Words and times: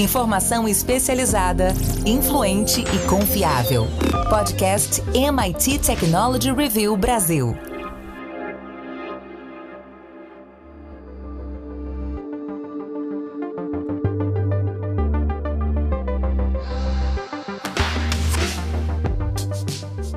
Informação 0.00 0.66
especializada, 0.66 1.74
influente 2.06 2.80
e 2.80 3.06
confiável. 3.06 3.86
Podcast 4.30 5.02
MIT 5.12 5.78
Technology 5.80 6.50
Review 6.50 6.96
Brasil. 6.96 7.54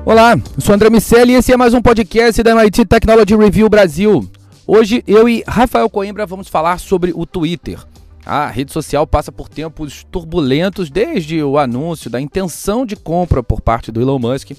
Olá, 0.06 0.34
sou 0.60 0.74
André 0.74 0.88
Miceli 0.88 1.32
e 1.32 1.36
esse 1.36 1.52
é 1.52 1.58
mais 1.58 1.74
um 1.74 1.82
podcast 1.82 2.42
da 2.42 2.52
MIT 2.52 2.86
Technology 2.86 3.36
Review 3.36 3.68
Brasil. 3.68 4.26
Hoje 4.66 5.04
eu 5.06 5.28
e 5.28 5.44
Rafael 5.46 5.90
Coimbra 5.90 6.24
vamos 6.24 6.48
falar 6.48 6.80
sobre 6.80 7.12
o 7.14 7.26
Twitter. 7.26 7.78
A 8.26 8.46
rede 8.46 8.72
social 8.72 9.06
passa 9.06 9.30
por 9.30 9.48
tempos 9.48 10.04
turbulentos 10.10 10.88
desde 10.88 11.42
o 11.42 11.58
anúncio 11.58 12.08
da 12.08 12.20
intenção 12.20 12.86
de 12.86 12.96
compra 12.96 13.42
por 13.42 13.60
parte 13.60 13.92
do 13.92 14.00
Elon 14.00 14.18
Musk. 14.18 14.52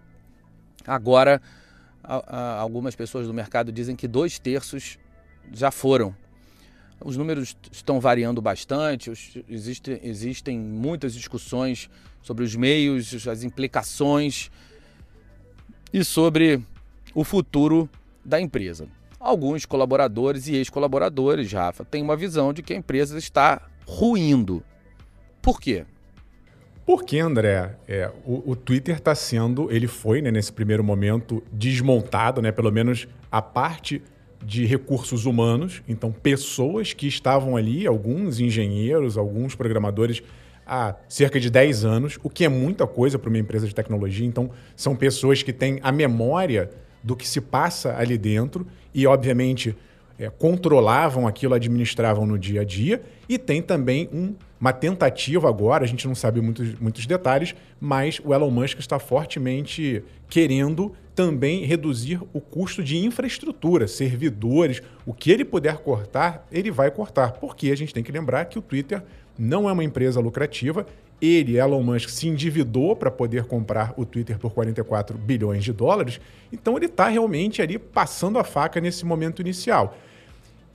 Agora, 0.86 1.40
algumas 2.02 2.94
pessoas 2.94 3.26
do 3.26 3.34
mercado 3.34 3.70
dizem 3.70 3.94
que 3.94 4.08
dois 4.08 4.38
terços 4.38 4.98
já 5.52 5.70
foram. 5.70 6.14
Os 7.02 7.16
números 7.16 7.56
estão 7.72 7.98
variando 7.98 8.42
bastante, 8.42 9.10
existem, 9.48 10.00
existem 10.02 10.58
muitas 10.58 11.14
discussões 11.14 11.88
sobre 12.20 12.44
os 12.44 12.54
meios, 12.54 13.26
as 13.26 13.42
implicações 13.42 14.50
e 15.92 16.04
sobre 16.04 16.62
o 17.14 17.24
futuro 17.24 17.88
da 18.24 18.40
empresa. 18.40 18.86
Alguns 19.18 19.64
colaboradores 19.64 20.46
e 20.46 20.54
ex-colaboradores, 20.54 21.52
Rafa, 21.52 21.84
têm 21.84 22.02
uma 22.02 22.16
visão 22.16 22.52
de 22.52 22.62
que 22.62 22.72
a 22.72 22.76
empresa 22.76 23.18
está 23.18 23.62
ruindo. 23.86 24.62
Por 25.42 25.60
quê? 25.60 25.84
Porque, 26.84 27.18
André, 27.18 27.76
é, 27.86 28.10
o, 28.24 28.50
o, 28.50 28.56
Twitter 28.56 28.96
está 28.96 29.14
sendo, 29.14 29.70
ele 29.70 29.86
foi, 29.86 30.20
né, 30.20 30.30
nesse 30.30 30.52
primeiro 30.52 30.82
momento, 30.82 31.42
desmontado, 31.52 32.42
né, 32.42 32.50
pelo 32.50 32.72
menos 32.72 33.06
a 33.30 33.40
parte 33.40 34.02
de 34.42 34.64
recursos 34.64 35.26
humanos. 35.26 35.82
Então, 35.88 36.10
pessoas 36.10 36.92
que 36.92 37.06
estavam 37.06 37.56
ali, 37.56 37.86
alguns 37.86 38.40
engenheiros, 38.40 39.16
alguns 39.16 39.54
programadores, 39.54 40.22
há 40.66 40.94
cerca 41.08 41.40
de 41.40 41.50
10 41.50 41.84
anos, 41.84 42.18
o 42.22 42.30
que 42.30 42.44
é 42.44 42.48
muita 42.48 42.86
coisa 42.86 43.18
para 43.18 43.28
uma 43.28 43.38
empresa 43.38 43.66
de 43.66 43.74
tecnologia. 43.74 44.26
Então, 44.26 44.50
são 44.76 44.94
pessoas 44.94 45.42
que 45.42 45.52
têm 45.52 45.78
a 45.82 45.90
memória 45.90 46.70
do 47.02 47.16
que 47.16 47.26
se 47.26 47.40
passa 47.40 47.96
ali 47.96 48.16
dentro 48.16 48.66
e, 48.94 49.06
obviamente, 49.06 49.76
é, 50.18 50.28
controlavam 50.30 51.26
aquilo, 51.26 51.54
administravam 51.54 52.26
no 52.26 52.38
dia 52.38 52.60
a 52.60 52.64
dia, 52.64 53.02
e 53.28 53.38
tem 53.38 53.62
também 53.62 54.08
um, 54.12 54.34
uma 54.60 54.74
tentativa 54.74 55.48
agora, 55.48 55.84
a 55.84 55.86
gente 55.86 56.06
não 56.06 56.14
sabe 56.14 56.40
muitos, 56.40 56.78
muitos 56.78 57.06
detalhes, 57.06 57.54
mas 57.80 58.20
o 58.22 58.34
Elon 58.34 58.50
Musk 58.50 58.78
está 58.78 58.98
fortemente 58.98 60.04
querendo 60.28 60.92
também 61.14 61.64
reduzir 61.64 62.20
o 62.32 62.40
custo 62.40 62.82
de 62.82 62.98
infraestrutura, 62.98 63.88
servidores, 63.88 64.82
o 65.06 65.14
que 65.14 65.30
ele 65.30 65.44
puder 65.44 65.78
cortar, 65.78 66.46
ele 66.52 66.70
vai 66.70 66.90
cortar, 66.90 67.32
porque 67.32 67.70
a 67.70 67.76
gente 67.76 67.94
tem 67.94 68.02
que 68.02 68.12
lembrar 68.12 68.44
que 68.44 68.58
o 68.58 68.62
Twitter 68.62 69.02
não 69.38 69.66
é 69.68 69.72
uma 69.72 69.82
empresa 69.84 70.20
lucrativa. 70.20 70.86
Ele, 71.20 71.58
Elon 71.58 71.82
Musk, 71.82 72.10
se 72.10 72.28
endividou 72.28 72.94
para 72.94 73.10
poder 73.10 73.44
comprar 73.44 73.94
o 73.96 74.04
Twitter 74.04 74.38
por 74.38 74.52
44 74.52 75.16
bilhões 75.16 75.64
de 75.64 75.72
dólares. 75.72 76.20
Então 76.52 76.76
ele 76.76 76.86
está 76.86 77.08
realmente 77.08 77.62
ali 77.62 77.78
passando 77.78 78.38
a 78.38 78.44
faca 78.44 78.80
nesse 78.80 79.04
momento 79.06 79.40
inicial. 79.40 79.96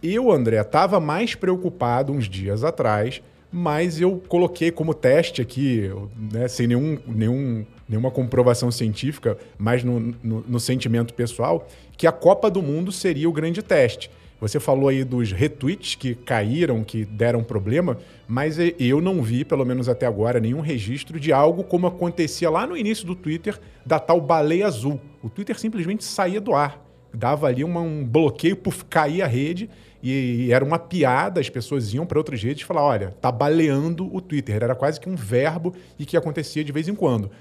Eu, 0.01 0.31
André, 0.31 0.59
estava 0.59 0.99
mais 0.99 1.33
preocupado 1.35 2.11
uns 2.11 2.29
dias 2.29 2.63
atrás, 2.63 3.21
mas 3.57 4.01
eu 4.01 4.21
coloquei 4.27 4.69
como 4.69 4.93
teste 4.93 5.41
aqui, 5.41 5.89
né, 6.29 6.45
sem 6.45 6.67
nenhum, 6.67 6.99
nenhum, 7.07 7.65
nenhuma 7.87 8.11
comprovação 8.11 8.69
científica, 8.69 9.37
mas 9.57 9.81
no, 9.81 10.13
no, 10.21 10.41
no 10.41 10.59
sentimento 10.59 11.13
pessoal, 11.13 11.65
que 11.95 12.05
a 12.05 12.11
Copa 12.11 12.51
do 12.51 12.61
Mundo 12.61 12.91
seria 12.91 13.29
o 13.29 13.31
grande 13.31 13.63
teste. 13.63 14.11
Você 14.41 14.59
falou 14.59 14.89
aí 14.89 15.05
dos 15.05 15.31
retweets 15.31 15.95
que 15.95 16.15
caíram, 16.15 16.83
que 16.83 17.05
deram 17.05 17.41
problema, 17.41 17.97
mas 18.27 18.57
eu 18.77 18.99
não 18.99 19.21
vi, 19.23 19.45
pelo 19.45 19.63
menos 19.63 19.87
até 19.87 20.05
agora, 20.05 20.41
nenhum 20.41 20.59
registro 20.59 21.17
de 21.17 21.31
algo 21.31 21.63
como 21.63 21.87
acontecia 21.87 22.49
lá 22.49 22.67
no 22.67 22.75
início 22.75 23.07
do 23.07 23.15
Twitter, 23.15 23.57
da 23.85 23.99
tal 24.01 24.19
baleia 24.19 24.67
azul. 24.67 24.99
O 25.23 25.29
Twitter 25.29 25.57
simplesmente 25.57 26.03
saía 26.03 26.41
do 26.41 26.53
ar, 26.53 26.85
dava 27.13 27.47
ali 27.47 27.63
uma, 27.63 27.79
um 27.79 28.03
bloqueio, 28.03 28.57
puf, 28.57 28.83
caía 28.83 29.23
a 29.23 29.29
rede 29.29 29.69
e, 30.07 30.53
era 30.53 30.63
uma 30.63 30.77
piada, 30.77 31.41
as 31.41 31.49
pessoas 31.49 31.91
iam 31.91 32.05
para 32.05 32.19
outros 32.19 32.43
redes 32.43 32.61
falavam, 32.61 32.89
olha, 32.89 33.15
tá 33.19 33.31
baleando 33.31 34.13
o 34.15 34.21
Twitter. 34.21 34.63
Era 34.63 34.75
quase 34.75 34.99
que 34.99 35.09
um 35.09 35.15
verbo 35.15 35.73
e 35.97 36.05
que 36.05 36.15
acontecia 36.15 36.63
de 36.63 36.71
vez 36.71 36.87
em 36.87 36.93
quando. 36.93 37.31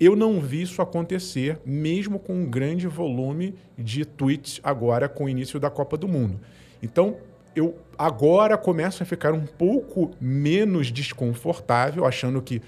Eu 0.00 0.16
não 0.16 0.40
vi 0.40 0.62
isso 0.62 0.80
acontecer, 0.80 1.58
mesmo 1.66 2.18
com 2.18 2.32
um 2.32 2.46
grande 2.46 2.86
volume 2.86 3.54
de 3.76 4.06
tweets 4.06 4.58
agora 4.64 5.06
com 5.06 5.24
o 5.24 5.28
início 5.28 5.60
da 5.60 5.68
Copa 5.68 5.98
do 5.98 6.08
Mundo. 6.08 6.40
Então, 6.82 7.18
eu 7.54 7.76
agora 7.98 8.56
começo 8.56 9.02
a 9.02 9.06
ficar 9.06 9.34
um 9.34 9.44
pouco 9.44 10.10
menos 10.18 10.90
desconfortável, 10.90 12.06
achando 12.06 12.40
que 12.40 12.62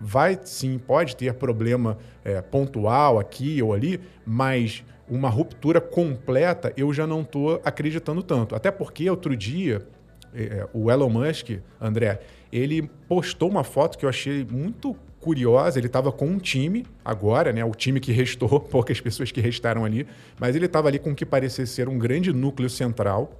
vai 0.00 0.40
sim, 0.42 0.78
pode 0.78 1.14
ter 1.16 1.34
problema 1.34 1.98
é, 2.24 2.40
pontual 2.40 3.18
aqui 3.18 3.62
ou 3.62 3.74
ali, 3.74 4.00
mas 4.26 4.82
uma 5.14 5.28
ruptura 5.28 5.80
completa, 5.80 6.72
eu 6.76 6.92
já 6.92 7.06
não 7.06 7.20
estou 7.20 7.60
acreditando 7.64 8.22
tanto. 8.22 8.54
Até 8.54 8.70
porque 8.70 9.08
outro 9.10 9.36
dia, 9.36 9.86
é, 10.34 10.66
o 10.72 10.90
Elon 10.90 11.10
Musk, 11.10 11.50
André, 11.78 12.20
ele 12.50 12.88
postou 13.06 13.50
uma 13.50 13.62
foto 13.62 13.98
que 13.98 14.06
eu 14.06 14.08
achei 14.08 14.46
muito 14.50 14.96
curiosa. 15.20 15.78
Ele 15.78 15.86
estava 15.86 16.10
com 16.10 16.26
um 16.26 16.38
time 16.38 16.86
agora, 17.04 17.52
né? 17.52 17.62
O 17.62 17.72
time 17.72 18.00
que 18.00 18.10
restou, 18.10 18.48
poucas 18.58 19.00
pessoas 19.02 19.30
que 19.30 19.40
restaram 19.40 19.84
ali, 19.84 20.06
mas 20.40 20.56
ele 20.56 20.64
estava 20.64 20.88
ali 20.88 20.98
com 20.98 21.10
o 21.10 21.14
que 21.14 21.26
parecia 21.26 21.66
ser 21.66 21.90
um 21.90 21.98
grande 21.98 22.32
núcleo 22.32 22.70
central. 22.70 23.38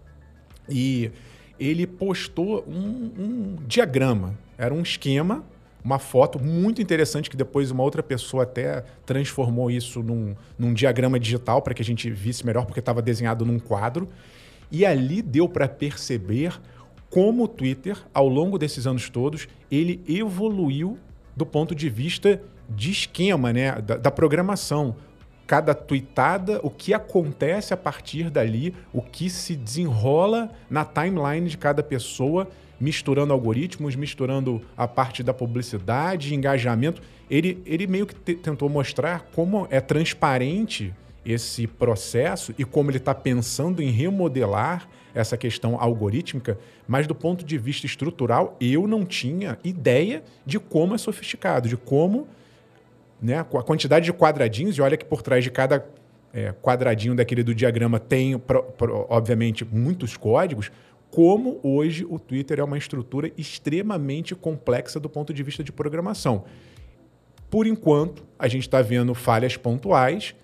E 0.68 1.10
ele 1.58 1.86
postou 1.86 2.64
um, 2.68 3.10
um 3.18 3.56
diagrama. 3.66 4.38
Era 4.58 4.74
um 4.74 4.82
esquema, 4.82 5.42
uma 5.84 5.98
foto 5.98 6.42
muito 6.42 6.80
interessante 6.80 7.28
que 7.28 7.36
depois 7.36 7.70
uma 7.70 7.82
outra 7.82 8.02
pessoa 8.02 8.44
até 8.44 8.84
transformou 9.04 9.70
isso 9.70 10.02
num, 10.02 10.34
num 10.58 10.72
diagrama 10.72 11.18
digital 11.18 11.60
para 11.60 11.74
que 11.74 11.82
a 11.82 11.84
gente 11.84 12.10
visse 12.10 12.46
melhor, 12.46 12.64
porque 12.66 12.80
estava 12.80 13.02
desenhado 13.02 13.44
num 13.44 13.58
quadro. 13.58 14.08
E 14.70 14.86
ali 14.86 15.20
deu 15.20 15.48
para 15.48 15.68
perceber 15.68 16.60
como 17.10 17.44
o 17.44 17.48
Twitter, 17.48 17.98
ao 18.14 18.28
longo 18.28 18.58
desses 18.58 18.86
anos 18.86 19.10
todos, 19.10 19.46
ele 19.70 20.02
evoluiu 20.08 20.98
do 21.36 21.44
ponto 21.44 21.74
de 21.74 21.90
vista 21.90 22.40
de 22.68 22.90
esquema, 22.90 23.52
né, 23.52 23.72
da, 23.82 23.96
da 23.96 24.10
programação 24.10 24.96
cada 25.52 25.74
tweetada, 25.74 26.60
o 26.62 26.70
que 26.70 26.94
acontece 26.94 27.74
a 27.74 27.76
partir 27.76 28.30
dali, 28.30 28.74
o 28.90 29.02
que 29.02 29.28
se 29.28 29.54
desenrola 29.54 30.50
na 30.70 30.82
timeline 30.82 31.46
de 31.46 31.58
cada 31.58 31.82
pessoa, 31.82 32.48
misturando 32.80 33.34
algoritmos, 33.34 33.94
misturando 33.94 34.62
a 34.74 34.88
parte 34.88 35.22
da 35.22 35.34
publicidade, 35.34 36.34
engajamento. 36.34 37.02
Ele, 37.30 37.62
ele 37.66 37.86
meio 37.86 38.06
que 38.06 38.14
tentou 38.34 38.66
mostrar 38.70 39.26
como 39.34 39.68
é 39.68 39.78
transparente 39.78 40.94
esse 41.22 41.66
processo 41.66 42.54
e 42.56 42.64
como 42.64 42.90
ele 42.90 42.96
está 42.96 43.14
pensando 43.14 43.82
em 43.82 43.90
remodelar 43.90 44.88
essa 45.14 45.36
questão 45.36 45.78
algorítmica, 45.78 46.58
mas 46.88 47.06
do 47.06 47.14
ponto 47.14 47.44
de 47.44 47.58
vista 47.58 47.84
estrutural, 47.84 48.56
eu 48.58 48.86
não 48.86 49.04
tinha 49.04 49.58
ideia 49.62 50.24
de 50.46 50.58
como 50.58 50.94
é 50.94 50.98
sofisticado, 50.98 51.68
de 51.68 51.76
como 51.76 52.26
né, 53.22 53.38
a 53.38 53.44
quantidade 53.44 54.04
de 54.04 54.12
quadradinhos, 54.12 54.76
e 54.76 54.82
olha 54.82 54.96
que 54.96 55.04
por 55.04 55.22
trás 55.22 55.44
de 55.44 55.50
cada 55.50 55.86
é, 56.32 56.52
quadradinho 56.60 57.14
daquele 57.14 57.42
do 57.42 57.54
diagrama 57.54 58.00
tem, 58.00 58.36
pro, 58.38 58.64
pro, 58.64 59.06
obviamente, 59.08 59.64
muitos 59.64 60.16
códigos, 60.16 60.72
como 61.10 61.60
hoje 61.62 62.06
o 62.08 62.18
Twitter 62.18 62.58
é 62.58 62.64
uma 62.64 62.78
estrutura 62.78 63.30
extremamente 63.36 64.34
complexa 64.34 64.98
do 64.98 65.08
ponto 65.08 65.32
de 65.32 65.42
vista 65.42 65.62
de 65.62 65.70
programação. 65.70 66.44
Por 67.50 67.66
enquanto, 67.66 68.24
a 68.38 68.48
gente 68.48 68.62
está 68.62 68.80
vendo 68.80 69.14
falhas 69.14 69.56
pontuais 69.56 70.34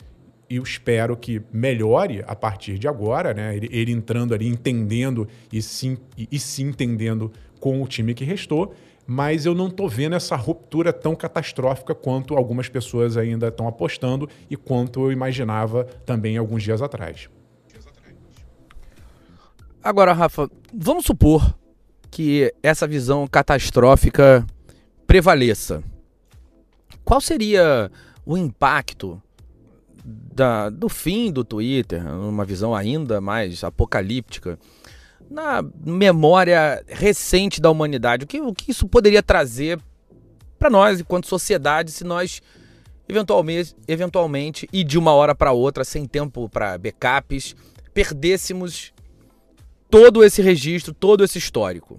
e 0.48 0.56
eu 0.56 0.62
espero 0.62 1.16
que 1.16 1.40
melhore 1.50 2.22
a 2.26 2.36
partir 2.36 2.78
de 2.78 2.86
agora, 2.86 3.32
né? 3.32 3.56
Ele, 3.56 3.68
ele 3.72 3.92
entrando 3.92 4.34
ali, 4.34 4.46
entendendo 4.46 5.26
e 5.50 5.62
se, 5.62 5.98
e, 6.16 6.28
e 6.30 6.38
se 6.38 6.62
entendendo 6.62 7.32
com 7.58 7.82
o 7.82 7.88
time 7.88 8.12
que 8.12 8.24
restou 8.24 8.74
mas 9.10 9.46
eu 9.46 9.54
não 9.54 9.68
estou 9.68 9.88
vendo 9.88 10.14
essa 10.14 10.36
ruptura 10.36 10.92
tão 10.92 11.16
catastrófica 11.16 11.94
quanto 11.94 12.36
algumas 12.36 12.68
pessoas 12.68 13.16
ainda 13.16 13.48
estão 13.48 13.66
apostando 13.66 14.28
e 14.50 14.56
quanto 14.56 15.00
eu 15.00 15.10
imaginava 15.10 15.84
também 16.04 16.36
alguns 16.36 16.62
dias 16.62 16.82
atrás. 16.82 17.30
Agora, 19.82 20.12
Rafa, 20.12 20.50
vamos 20.74 21.06
supor 21.06 21.58
que 22.10 22.52
essa 22.62 22.86
visão 22.86 23.26
catastrófica 23.26 24.46
prevaleça. 25.06 25.82
Qual 27.02 27.22
seria 27.22 27.90
o 28.26 28.36
impacto 28.36 29.22
da, 30.04 30.68
do 30.68 30.90
fim 30.90 31.32
do 31.32 31.42
Twitter, 31.44 32.04
numa 32.04 32.44
visão 32.44 32.74
ainda 32.74 33.22
mais 33.22 33.64
apocalíptica, 33.64 34.58
na 35.30 35.62
memória 35.84 36.82
recente 36.88 37.60
da 37.60 37.70
humanidade? 37.70 38.24
O 38.24 38.26
que, 38.26 38.40
o 38.40 38.54
que 38.54 38.70
isso 38.70 38.88
poderia 38.88 39.22
trazer 39.22 39.78
para 40.58 40.70
nós, 40.70 41.00
enquanto 41.00 41.28
sociedade, 41.28 41.92
se 41.92 42.04
nós 42.04 42.42
eventualmente, 43.08 43.74
eventualmente 43.86 44.68
e 44.72 44.84
de 44.84 44.98
uma 44.98 45.12
hora 45.12 45.34
para 45.34 45.52
outra, 45.52 45.84
sem 45.84 46.04
tempo 46.04 46.48
para 46.48 46.76
backups, 46.76 47.56
perdêssemos 47.94 48.92
todo 49.90 50.22
esse 50.22 50.42
registro, 50.42 50.92
todo 50.92 51.24
esse 51.24 51.38
histórico? 51.38 51.98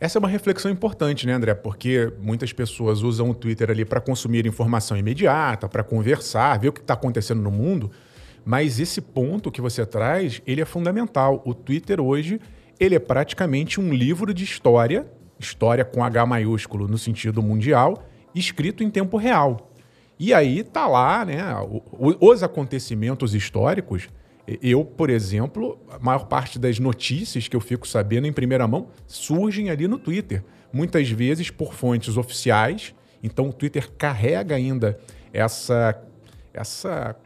Essa 0.00 0.18
é 0.18 0.20
uma 0.20 0.28
reflexão 0.28 0.68
importante, 0.68 1.28
né, 1.28 1.32
André? 1.32 1.54
Porque 1.54 2.12
muitas 2.20 2.52
pessoas 2.52 3.02
usam 3.02 3.30
o 3.30 3.34
Twitter 3.34 3.70
ali 3.70 3.84
para 3.84 4.00
consumir 4.00 4.44
informação 4.46 4.96
imediata, 4.96 5.68
para 5.68 5.84
conversar, 5.84 6.58
ver 6.58 6.70
o 6.70 6.72
que 6.72 6.80
está 6.80 6.94
acontecendo 6.94 7.40
no 7.40 7.52
mundo. 7.52 7.88
Mas 8.44 8.80
esse 8.80 9.00
ponto 9.00 9.50
que 9.50 9.60
você 9.60 9.86
traz, 9.86 10.42
ele 10.46 10.60
é 10.60 10.64
fundamental. 10.64 11.42
O 11.44 11.54
Twitter 11.54 12.00
hoje, 12.00 12.40
ele 12.78 12.94
é 12.94 12.98
praticamente 12.98 13.80
um 13.80 13.92
livro 13.92 14.34
de 14.34 14.44
história, 14.44 15.06
história 15.38 15.84
com 15.84 16.02
H 16.02 16.26
maiúsculo 16.26 16.88
no 16.88 16.98
sentido 16.98 17.42
mundial, 17.42 18.04
escrito 18.34 18.82
em 18.82 18.90
tempo 18.90 19.16
real. 19.16 19.72
E 20.18 20.32
aí 20.32 20.62
tá 20.62 20.86
lá, 20.86 21.24
né, 21.24 21.42
os 21.92 22.42
acontecimentos 22.42 23.34
históricos. 23.34 24.08
Eu, 24.60 24.84
por 24.84 25.10
exemplo, 25.10 25.78
a 25.90 25.98
maior 25.98 26.26
parte 26.26 26.58
das 26.58 26.78
notícias 26.78 27.48
que 27.48 27.56
eu 27.56 27.60
fico 27.60 27.86
sabendo 27.86 28.26
em 28.26 28.32
primeira 28.32 28.66
mão 28.66 28.88
surgem 29.06 29.70
ali 29.70 29.86
no 29.86 29.98
Twitter, 29.98 30.44
muitas 30.72 31.08
vezes 31.08 31.50
por 31.50 31.72
fontes 31.74 32.16
oficiais. 32.16 32.94
Então 33.22 33.48
o 33.48 33.52
Twitter 33.52 33.90
carrega 33.92 34.54
ainda 34.54 34.98
essa 35.32 36.00
essa 36.52 37.16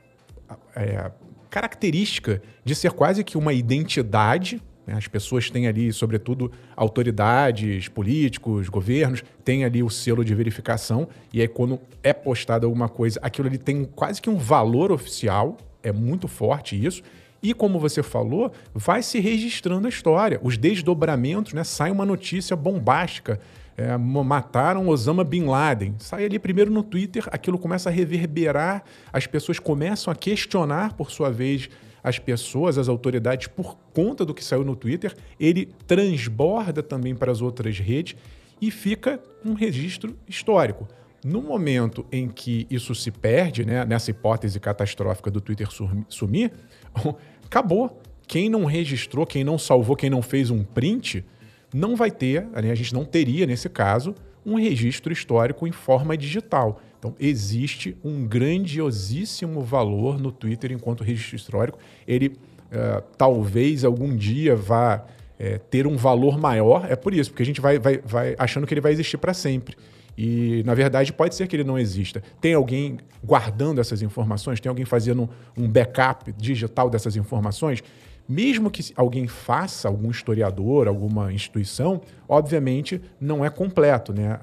é, 0.74 1.10
característica 1.50 2.42
de 2.64 2.74
ser 2.74 2.92
quase 2.92 3.24
que 3.24 3.38
uma 3.38 3.52
identidade. 3.52 4.62
Né? 4.86 4.94
As 4.94 5.08
pessoas 5.08 5.50
têm 5.50 5.66
ali, 5.66 5.92
sobretudo, 5.92 6.52
autoridades, 6.74 7.88
políticos, 7.88 8.68
governos, 8.68 9.24
têm 9.44 9.64
ali 9.64 9.82
o 9.82 9.90
selo 9.90 10.24
de 10.24 10.34
verificação. 10.34 11.08
E 11.32 11.40
aí, 11.40 11.48
quando 11.48 11.80
é 12.02 12.12
postada 12.12 12.66
alguma 12.66 12.88
coisa, 12.88 13.18
aquilo 13.22 13.48
ali 13.48 13.58
tem 13.58 13.84
quase 13.84 14.20
que 14.20 14.30
um 14.30 14.36
valor 14.36 14.92
oficial. 14.92 15.56
É 15.82 15.92
muito 15.92 16.28
forte 16.28 16.82
isso. 16.84 17.02
E 17.42 17.54
como 17.54 17.78
você 17.78 18.02
falou, 18.02 18.52
vai 18.74 19.02
se 19.02 19.20
registrando 19.20 19.86
a 19.86 19.88
história. 19.88 20.40
Os 20.42 20.56
desdobramentos, 20.58 21.52
né? 21.52 21.62
Sai 21.64 21.90
uma 21.90 22.04
notícia 22.04 22.56
bombástica 22.56 23.40
é, 23.76 23.96
mataram 23.96 24.88
Osama 24.88 25.22
Bin 25.22 25.44
Laden. 25.44 25.94
Sai 25.98 26.24
ali 26.24 26.38
primeiro 26.38 26.70
no 26.70 26.82
Twitter, 26.82 27.24
aquilo 27.30 27.58
começa 27.58 27.90
a 27.90 27.92
reverberar, 27.92 28.84
as 29.12 29.26
pessoas 29.26 29.58
começam 29.58 30.12
a 30.12 30.16
questionar, 30.16 30.94
por 30.94 31.10
sua 31.10 31.30
vez, 31.30 31.68
as 32.02 32.18
pessoas, 32.18 32.78
as 32.78 32.88
autoridades, 32.88 33.48
por 33.48 33.76
conta 33.92 34.24
do 34.24 34.32
que 34.32 34.42
saiu 34.42 34.64
no 34.64 34.76
Twitter. 34.76 35.14
Ele 35.38 35.66
transborda 35.86 36.82
também 36.82 37.14
para 37.14 37.32
as 37.32 37.42
outras 37.42 37.78
redes 37.78 38.16
e 38.60 38.70
fica 38.70 39.20
um 39.44 39.54
registro 39.54 40.16
histórico. 40.26 40.88
No 41.24 41.42
momento 41.42 42.06
em 42.12 42.28
que 42.28 42.66
isso 42.70 42.94
se 42.94 43.10
perde, 43.10 43.64
né, 43.64 43.84
nessa 43.84 44.10
hipótese 44.10 44.60
catastrófica 44.60 45.30
do 45.30 45.40
Twitter 45.40 45.68
sumir, 46.08 46.52
acabou. 47.44 48.00
Quem 48.28 48.48
não 48.48 48.64
registrou, 48.64 49.26
quem 49.26 49.44
não 49.44 49.58
salvou, 49.58 49.94
quem 49.96 50.10
não 50.10 50.22
fez 50.22 50.50
um 50.50 50.64
print, 50.64 51.24
não 51.72 51.96
vai 51.96 52.10
ter, 52.10 52.46
a 52.52 52.74
gente 52.74 52.94
não 52.94 53.04
teria 53.04 53.46
nesse 53.46 53.68
caso, 53.68 54.14
um 54.44 54.56
registro 54.56 55.12
histórico 55.12 55.66
em 55.66 55.72
forma 55.72 56.16
digital. 56.16 56.80
Então, 56.98 57.14
existe 57.18 57.96
um 58.04 58.26
grandiosíssimo 58.26 59.60
valor 59.60 60.18
no 60.18 60.30
Twitter 60.30 60.72
enquanto 60.72 61.04
registro 61.04 61.36
histórico. 61.36 61.78
Ele 62.06 62.28
uh, 62.28 63.02
talvez 63.18 63.84
algum 63.84 64.16
dia 64.16 64.54
vá 64.54 65.04
é, 65.38 65.58
ter 65.58 65.86
um 65.86 65.96
valor 65.96 66.38
maior. 66.38 66.86
É 66.88 66.96
por 66.96 67.12
isso, 67.12 67.30
porque 67.30 67.42
a 67.42 67.46
gente 67.46 67.60
vai, 67.60 67.78
vai, 67.78 67.98
vai 67.98 68.34
achando 68.38 68.66
que 68.66 68.72
ele 68.72 68.80
vai 68.80 68.92
existir 68.92 69.18
para 69.18 69.34
sempre. 69.34 69.76
E, 70.16 70.62
na 70.64 70.72
verdade, 70.72 71.12
pode 71.12 71.34
ser 71.34 71.46
que 71.46 71.54
ele 71.54 71.64
não 71.64 71.78
exista. 71.78 72.22
Tem 72.40 72.54
alguém 72.54 72.98
guardando 73.22 73.80
essas 73.80 74.00
informações? 74.00 74.60
Tem 74.60 74.70
alguém 74.70 74.86
fazendo 74.86 75.28
um 75.56 75.68
backup 75.68 76.32
digital 76.32 76.88
dessas 76.88 77.16
informações? 77.16 77.82
Mesmo 78.28 78.70
que 78.70 78.92
alguém 78.96 79.28
faça, 79.28 79.86
algum 79.86 80.10
historiador, 80.10 80.88
alguma 80.88 81.32
instituição, 81.32 82.00
obviamente 82.28 83.00
não 83.20 83.44
é 83.44 83.50
completo, 83.50 84.12
né? 84.12 84.38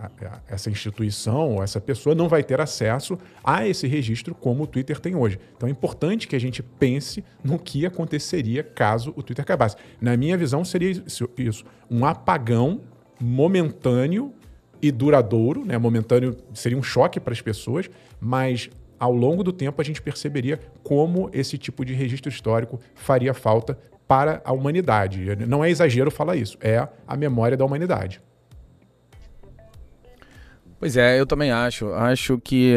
Essa 0.48 0.70
instituição 0.70 1.56
ou 1.56 1.64
essa 1.64 1.82
pessoa 1.82 2.16
não 2.16 2.30
vai 2.30 2.44
ter 2.44 2.62
acesso 2.62 3.18
a 3.44 3.68
esse 3.68 3.86
registro 3.86 4.34
como 4.34 4.64
o 4.64 4.68
Twitter 4.68 5.00
tem 5.00 5.16
hoje. 5.16 5.38
Então 5.58 5.68
é 5.68 5.72
importante 5.72 6.28
que 6.28 6.36
a 6.36 6.40
gente 6.40 6.64
pense 6.64 7.24
no 7.44 7.60
que 7.60 7.86
aconteceria 7.86 8.64
caso 8.64 9.14
o 9.18 9.24
Twitter 9.24 9.44
acabasse. 9.44 9.76
Na 10.00 10.16
minha 10.16 10.38
visão, 10.38 10.64
seria 10.64 11.04
isso: 11.38 11.66
um 11.92 12.06
apagão 12.06 12.82
momentâneo 13.20 14.34
e 14.82 14.92
duradouro, 14.92 15.66
né? 15.66 15.78
Momentâneo 15.78 16.36
seria 16.54 16.78
um 16.78 16.84
choque 16.84 17.20
para 17.20 17.34
as 17.34 17.42
pessoas, 17.42 17.90
mas 18.20 18.70
ao 19.00 19.14
longo 19.14 19.44
do 19.44 19.52
tempo 19.52 19.82
a 19.82 19.86
gente 19.86 20.02
perceberia 20.02 20.60
como 20.84 21.30
esse 21.34 21.58
tipo 21.58 21.84
de 21.84 21.94
registro 21.94 22.30
histórico 22.30 22.80
faria 22.96 23.34
falta 23.34 23.78
para 24.08 24.42
a 24.44 24.52
humanidade. 24.52 25.36
Não 25.48 25.64
é 25.64 25.70
exagero 25.70 26.12
falar 26.12 26.36
isso, 26.36 26.58
é 26.62 26.88
a 27.08 27.18
memória 27.18 27.58
da 27.58 27.66
humanidade. 27.66 28.22
Pois 30.80 30.98
é, 30.98 31.20
eu 31.20 31.26
também 31.26 31.50
acho. 31.50 31.94
Acho 31.94 32.38
que 32.38 32.76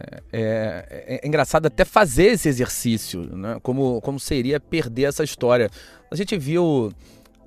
é, 0.00 0.22
é, 0.32 1.20
é, 1.22 1.26
engraçado 1.26 1.66
até 1.66 1.84
fazer 1.84 2.26
esse 2.26 2.48
exercício, 2.48 3.22
né? 3.36 3.58
como, 3.62 4.00
como 4.00 4.18
seria 4.18 4.60
perder 4.60 5.04
essa 5.04 5.24
história. 5.24 5.70
A 6.10 6.16
gente 6.16 6.36
viu 6.36 6.92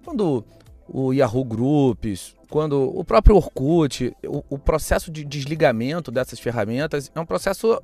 quando 0.03 0.43
o 0.87 1.13
Yahoo 1.13 1.45
Groups, 1.45 2.35
quando 2.51 2.91
o 2.95 3.03
próprio 3.03 3.37
Orkut, 3.37 4.13
o, 4.25 4.43
o, 4.49 4.59
processo 4.59 5.09
de 5.09 5.23
desligamento 5.23 6.11
dessas 6.11 6.37
ferramentas 6.37 7.09
é 7.15 7.19
um 7.19 7.25
processo 7.25 7.81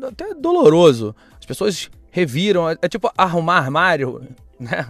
até 0.00 0.32
doloroso. 0.34 1.14
As 1.36 1.44
pessoas 1.44 1.90
reviram, 2.12 2.70
é, 2.70 2.76
é 2.80 2.88
tipo 2.88 3.10
arrumar 3.18 3.58
armário 3.58 4.22
né? 4.58 4.86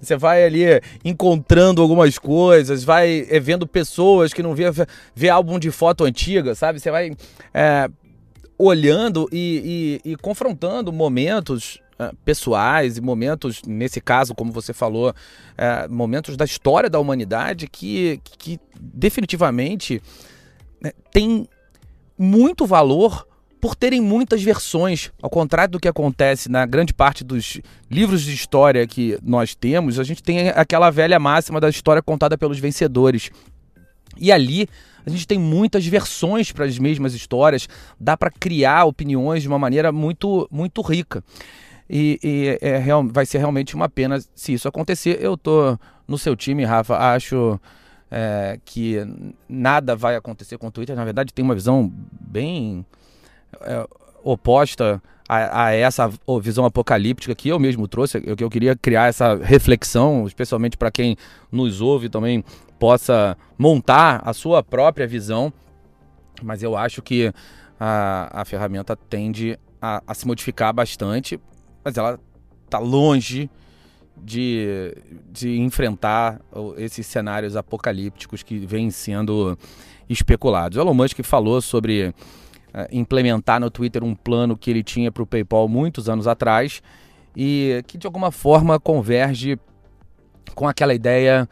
Você 0.00 0.16
vai 0.16 0.44
ali 0.44 0.64
encontrando 1.04 1.82
algumas 1.82 2.18
coisas, 2.18 2.82
vai 2.82 3.22
vendo 3.42 3.66
pessoas 3.66 4.32
que 4.32 4.42
não 4.42 4.54
vê, 4.54 4.64
vê 5.14 5.28
álbum 5.28 5.58
de 5.58 5.70
foto 5.70 6.04
antiga, 6.04 6.54
sabe? 6.54 6.80
Você 6.80 6.90
vai 6.90 7.12
é, 7.52 7.88
olhando 8.58 9.28
e, 9.30 10.00
e, 10.04 10.12
e, 10.12 10.16
confrontando 10.16 10.90
momentos 10.90 11.80
pessoais 12.24 12.96
e 12.96 13.00
momentos, 13.00 13.62
nesse 13.66 14.00
caso, 14.00 14.34
como 14.34 14.52
você 14.52 14.72
falou, 14.72 15.14
é, 15.56 15.88
momentos 15.88 16.36
da 16.36 16.44
história 16.44 16.90
da 16.90 16.98
humanidade 16.98 17.66
que, 17.68 18.20
que 18.38 18.60
definitivamente 18.78 20.02
né, 20.80 20.92
tem 21.10 21.48
muito 22.18 22.66
valor 22.66 23.26
por 23.60 23.74
terem 23.74 24.00
muitas 24.00 24.42
versões, 24.42 25.10
ao 25.20 25.30
contrário 25.30 25.72
do 25.72 25.80
que 25.80 25.88
acontece 25.88 26.48
na 26.48 26.64
grande 26.66 26.92
parte 26.92 27.24
dos 27.24 27.60
livros 27.90 28.22
de 28.22 28.32
história 28.32 28.86
que 28.86 29.18
nós 29.22 29.54
temos, 29.54 29.98
a 29.98 30.04
gente 30.04 30.22
tem 30.22 30.50
aquela 30.50 30.90
velha 30.90 31.18
máxima 31.18 31.60
da 31.60 31.68
história 31.68 32.02
contada 32.02 32.38
pelos 32.38 32.58
vencedores. 32.58 33.30
E 34.18 34.30
ali 34.30 34.68
a 35.04 35.10
gente 35.10 35.26
tem 35.26 35.38
muitas 35.38 35.86
versões 35.86 36.52
para 36.52 36.64
as 36.64 36.78
mesmas 36.78 37.14
histórias, 37.14 37.68
dá 37.98 38.16
para 38.16 38.30
criar 38.30 38.84
opiniões 38.84 39.42
de 39.42 39.48
uma 39.48 39.58
maneira 39.58 39.90
muito, 39.90 40.48
muito 40.50 40.82
rica. 40.82 41.24
E, 41.88 42.18
e 42.22 42.58
é, 42.60 42.82
vai 43.08 43.24
ser 43.24 43.38
realmente 43.38 43.74
uma 43.74 43.88
pena 43.88 44.18
se 44.34 44.52
isso 44.52 44.68
acontecer. 44.68 45.18
Eu 45.20 45.36
tô 45.36 45.78
no 46.06 46.18
seu 46.18 46.34
time, 46.34 46.64
Rafa, 46.64 46.96
acho 47.14 47.60
é, 48.10 48.58
que 48.64 48.98
nada 49.48 49.94
vai 49.94 50.16
acontecer 50.16 50.58
com 50.58 50.66
o 50.68 50.70
Twitter. 50.70 50.96
Na 50.96 51.04
verdade, 51.04 51.32
tem 51.32 51.44
uma 51.44 51.54
visão 51.54 51.92
bem 52.20 52.84
é, 53.60 53.86
oposta 54.22 55.00
a, 55.28 55.64
a, 55.64 55.72
essa 55.72 56.10
visão 56.40 56.64
apocalíptica 56.64 57.34
que 57.34 57.48
eu 57.48 57.58
mesmo 57.58 57.88
trouxe, 57.88 58.22
eu, 58.24 58.36
eu 58.38 58.50
queria 58.50 58.76
criar 58.76 59.08
essa 59.08 59.34
reflexão, 59.36 60.26
especialmente 60.26 60.76
para 60.76 60.90
quem 60.90 61.16
nos 61.50 61.80
ouve 61.80 62.08
também 62.08 62.44
possa 62.78 63.36
montar 63.58 64.22
a 64.24 64.32
sua 64.32 64.62
própria 64.62 65.06
visão, 65.06 65.52
mas 66.42 66.62
eu 66.62 66.76
acho 66.76 67.02
que 67.02 67.32
a, 67.78 68.40
a 68.40 68.44
ferramenta 68.44 68.94
tende 68.94 69.58
a, 69.80 70.02
a 70.06 70.14
se 70.14 70.26
modificar 70.26 70.72
bastante, 70.72 71.40
mas 71.86 71.96
ela 71.96 72.18
está 72.64 72.80
longe 72.80 73.48
de, 74.16 74.92
de 75.30 75.56
enfrentar 75.60 76.40
esses 76.78 77.06
cenários 77.06 77.54
apocalípticos 77.54 78.42
que 78.42 78.58
vêm 78.58 78.90
sendo 78.90 79.56
especulados. 80.08 80.76
Elon 80.76 80.92
Musk 80.92 81.22
falou 81.22 81.62
sobre 81.62 82.08
uh, 82.08 82.14
implementar 82.90 83.60
no 83.60 83.70
Twitter 83.70 84.02
um 84.02 84.16
plano 84.16 84.56
que 84.56 84.68
ele 84.68 84.82
tinha 84.82 85.12
para 85.12 85.22
o 85.22 85.26
PayPal 85.26 85.68
muitos 85.68 86.08
anos 86.08 86.26
atrás 86.26 86.82
e 87.36 87.84
que 87.86 87.96
de 87.96 88.08
alguma 88.08 88.32
forma 88.32 88.80
converge 88.80 89.56
com 90.56 90.66
aquela 90.66 90.92
ideia 90.92 91.48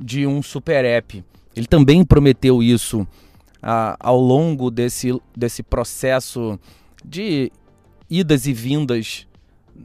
de 0.00 0.26
um 0.26 0.42
super 0.42 0.84
app. 0.84 1.24
Ele 1.54 1.66
também 1.68 2.04
prometeu 2.04 2.60
isso 2.60 3.02
uh, 3.02 3.94
ao 4.00 4.18
longo 4.18 4.68
desse, 4.68 5.16
desse 5.36 5.62
processo 5.62 6.58
de 7.04 7.52
idas 8.10 8.48
e 8.48 8.52
vindas 8.52 9.28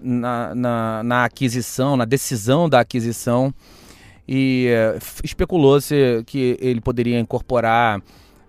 na, 0.02 0.56
na, 0.56 1.04
na 1.04 1.26
aquisição, 1.26 1.98
na 1.98 2.06
decisão 2.06 2.70
da 2.70 2.80
aquisição, 2.80 3.54
e 4.28 4.70
uh, 4.96 5.00
especulou-se 5.24 6.24
que 6.26 6.58
ele 6.62 6.80
poderia 6.80 7.20
incorporar 7.20 8.02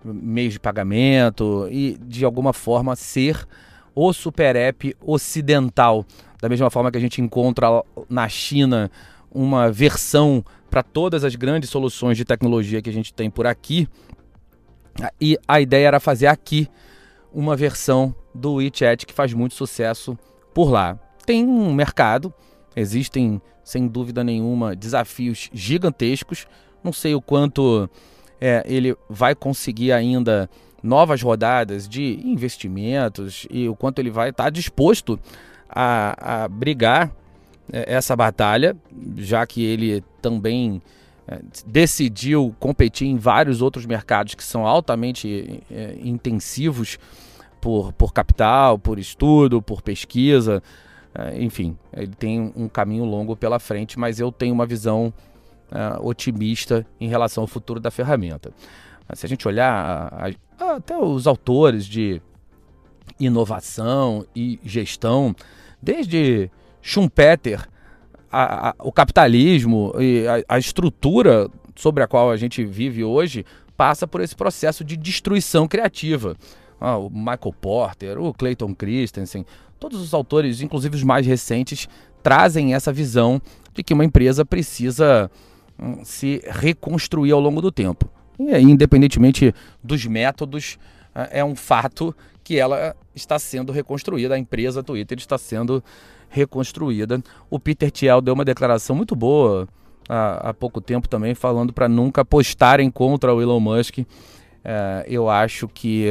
meios 0.03 0.53
de 0.53 0.59
pagamento 0.59 1.67
e 1.71 1.97
de 2.01 2.25
alguma 2.25 2.53
forma 2.53 2.95
ser 2.95 3.47
o 3.95 4.11
super 4.13 4.55
app 4.55 4.95
ocidental. 5.01 6.05
Da 6.41 6.49
mesma 6.49 6.69
forma 6.69 6.91
que 6.91 6.97
a 6.97 7.01
gente 7.01 7.21
encontra 7.21 7.67
na 8.09 8.27
China 8.27 8.91
uma 9.31 9.71
versão 9.71 10.43
para 10.69 10.83
todas 10.83 11.23
as 11.23 11.35
grandes 11.35 11.69
soluções 11.69 12.17
de 12.17 12.25
tecnologia 12.25 12.81
que 12.81 12.89
a 12.89 12.93
gente 12.93 13.13
tem 13.13 13.29
por 13.29 13.47
aqui. 13.47 13.87
E 15.19 15.37
a 15.47 15.59
ideia 15.59 15.87
era 15.87 15.99
fazer 15.99 16.27
aqui 16.27 16.67
uma 17.33 17.55
versão 17.55 18.13
do 18.33 18.55
WeChat 18.55 19.05
que 19.05 19.13
faz 19.13 19.33
muito 19.33 19.55
sucesso 19.55 20.17
por 20.53 20.69
lá. 20.69 20.99
Tem 21.25 21.45
um 21.45 21.73
mercado, 21.73 22.33
existem 22.75 23.41
sem 23.63 23.87
dúvida 23.87 24.23
nenhuma 24.23 24.75
desafios 24.75 25.49
gigantescos. 25.53 26.45
Não 26.83 26.91
sei 26.91 27.15
o 27.15 27.21
quanto 27.21 27.89
é, 28.41 28.63
ele 28.65 28.95
vai 29.09 29.33
conseguir 29.33 29.93
ainda 29.93 30.49
novas 30.81 31.21
rodadas 31.21 31.87
de 31.87 32.19
investimentos 32.25 33.47
e 33.49 33.69
o 33.69 33.75
quanto 33.75 33.99
ele 33.99 34.11
vai 34.11 34.31
estar 34.31 34.45
tá 34.45 34.49
disposto 34.49 35.17
a, 35.69 36.43
a 36.43 36.47
brigar 36.49 37.09
é, 37.71 37.93
essa 37.93 38.15
batalha, 38.15 38.75
já 39.15 39.47
que 39.47 39.63
ele 39.63 40.03
também 40.21 40.81
é, 41.25 41.39
decidiu 41.65 42.53
competir 42.59 43.07
em 43.07 43.17
vários 43.17 43.61
outros 43.61 43.85
mercados 43.85 44.35
que 44.35 44.43
são 44.43 44.67
altamente 44.67 45.63
é, 45.71 45.97
intensivos 46.03 46.99
por, 47.61 47.93
por 47.93 48.11
capital, 48.13 48.77
por 48.77 48.99
estudo, 48.99 49.61
por 49.61 49.81
pesquisa. 49.81 50.61
É, 51.15 51.41
enfim, 51.41 51.77
ele 51.95 52.13
tem 52.15 52.51
um 52.55 52.67
caminho 52.67 53.05
longo 53.05 53.35
pela 53.35 53.59
frente, 53.59 53.99
mas 53.99 54.19
eu 54.19 54.31
tenho 54.31 54.53
uma 54.53 54.65
visão 54.65 55.13
uh, 55.71 56.05
otimista 56.05 56.85
em 56.99 57.07
relação 57.07 57.43
ao 57.43 57.47
futuro 57.47 57.79
da 57.79 57.91
ferramenta. 57.91 58.51
Se 59.13 59.25
a 59.25 59.29
gente 59.29 59.47
olhar 59.47 59.71
a, 59.71 60.29
a, 60.59 60.75
até 60.75 60.97
os 60.97 61.27
autores 61.27 61.85
de 61.85 62.21
inovação 63.19 64.25
e 64.35 64.59
gestão, 64.63 65.35
desde 65.81 66.49
Schumpeter, 66.81 67.67
a, 68.31 68.73
o 68.79 68.91
capitalismo 68.91 69.93
e 69.99 70.25
a, 70.49 70.57
estrutura 70.57 71.47
sobre 71.75 72.03
a 72.03 72.07
qual 72.07 72.31
a 72.31 72.37
gente 72.37 72.65
vive 72.65 73.03
hoje 73.03 73.45
passa 73.77 74.07
por 74.07 74.21
esse 74.21 74.35
processo 74.35 74.83
de 74.83 74.97
destruição 74.97 75.67
criativa. 75.67 76.35
Ah, 76.81 76.97
o 76.97 77.09
Michael 77.09 77.53
Porter, 77.61 78.19
o 78.19 78.33
Clayton 78.33 78.73
Christensen, 78.73 79.45
todos 79.83 79.99
os 79.99 80.13
autores, 80.13 80.61
inclusive 80.61 80.95
os 80.95 81.03
mais 81.03 81.27
recentes, 81.27 81.89
trazem 82.23 82.73
essa 82.73 82.89
visão 82.89 83.41
de 83.73 83.83
que 83.83 83.93
uma 83.93 84.05
empresa 84.05 84.45
precisa 84.45 85.29
se 86.05 86.41
reconstruir 86.47 87.33
ao 87.33 87.41
longo 87.41 87.61
do 87.61 87.69
tempo. 87.69 88.09
E 88.39 88.53
aí, 88.53 88.63
independentemente 88.63 89.53
dos 89.83 90.05
métodos, 90.05 90.79
é, 91.13 91.39
é 91.41 91.43
um 91.43 91.53
fato 91.53 92.15
que 92.45 92.57
ela 92.57 92.95
está 93.13 93.37
sendo 93.37 93.73
reconstruída, 93.73 94.35
a 94.35 94.39
empresa 94.39 94.81
Twitter 94.81 95.17
está 95.17 95.37
sendo 95.37 95.83
reconstruída. 96.29 97.21
O 97.49 97.59
Peter 97.59 97.91
Thiel 97.91 98.21
deu 98.21 98.35
uma 98.35 98.45
declaração 98.45 98.95
muito 98.95 99.17
boa 99.17 99.67
há, 100.07 100.51
há 100.51 100.53
pouco 100.53 100.79
tempo 100.79 101.09
também, 101.09 101.35
falando 101.35 101.73
para 101.73 101.89
nunca 101.89 102.23
postarem 102.23 102.89
contra 102.89 103.33
o 103.33 103.41
Elon 103.41 103.59
Musk. 103.59 103.99
É, 104.63 105.03
eu 105.09 105.29
acho 105.29 105.67
que 105.67 106.07